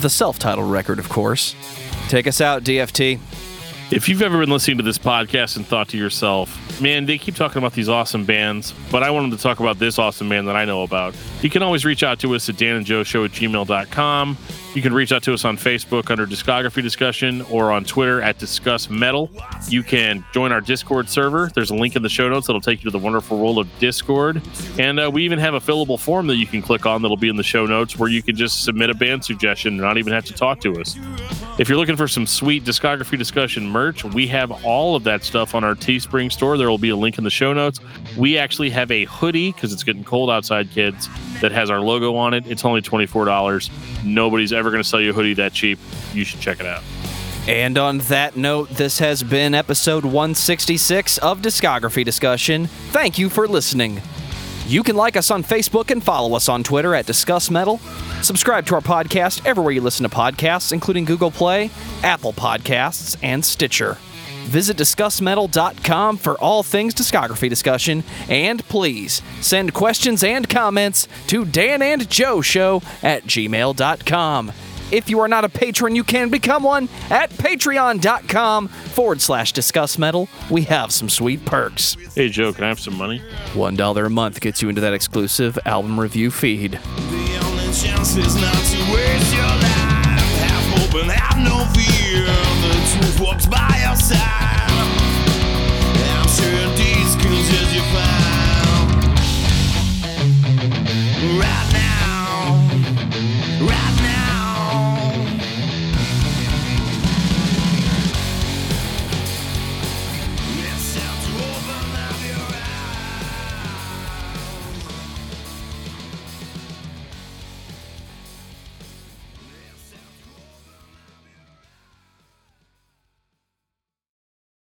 [0.00, 1.54] the self titled record, of course.
[2.08, 3.18] Take us out, DFT.
[3.90, 7.36] If you've ever been listening to this podcast and thought to yourself, man, they keep
[7.36, 10.48] talking about these awesome bands, but I want them to talk about this awesome band
[10.48, 14.38] that I know about, you can always reach out to us at danandjoeshow at gmail.com.
[14.76, 18.36] You can reach out to us on Facebook under Discography Discussion or on Twitter at
[18.36, 19.30] Discuss Metal.
[19.68, 21.50] You can join our Discord server.
[21.54, 23.78] There's a link in the show notes that'll take you to the wonderful world of
[23.78, 24.42] Discord.
[24.78, 27.30] And uh, we even have a fillable form that you can click on that'll be
[27.30, 30.12] in the show notes where you can just submit a band suggestion and not even
[30.12, 30.94] have to talk to us.
[31.58, 35.54] If you're looking for some sweet Discography Discussion merch, we have all of that stuff
[35.54, 36.58] on our Teespring store.
[36.58, 37.80] There will be a link in the show notes.
[38.18, 41.08] We actually have a hoodie because it's getting cold outside, kids,
[41.40, 42.46] that has our logo on it.
[42.46, 43.70] It's only $24.
[44.04, 45.78] Nobody's ever going to sell you a hoodie that cheap.
[46.12, 46.82] You should check it out.
[47.48, 52.66] And on that note, this has been episode 166 of Discography Discussion.
[52.66, 54.02] Thank you for listening.
[54.66, 57.78] You can like us on Facebook and follow us on Twitter at Discuss Metal.
[58.22, 61.70] Subscribe to our podcast everywhere you listen to podcasts, including Google Play,
[62.02, 63.96] Apple Podcasts, and Stitcher.
[64.46, 71.82] Visit DiscussMetal.com for all things discography discussion, and please send questions and comments to Dan
[71.82, 74.52] and Joe Show at gmail.com.
[74.92, 79.98] If you are not a patron, you can become one at patreon.com forward slash discuss
[79.98, 80.28] metal.
[80.48, 81.96] We have some sweet perks.
[82.14, 83.20] Hey, Joe, can I have some money?
[83.54, 86.72] $1 a month gets you into that exclusive album review feed.
[86.72, 89.86] The only chance is not to waste your life
[92.96, 94.45] smooth walks by your side.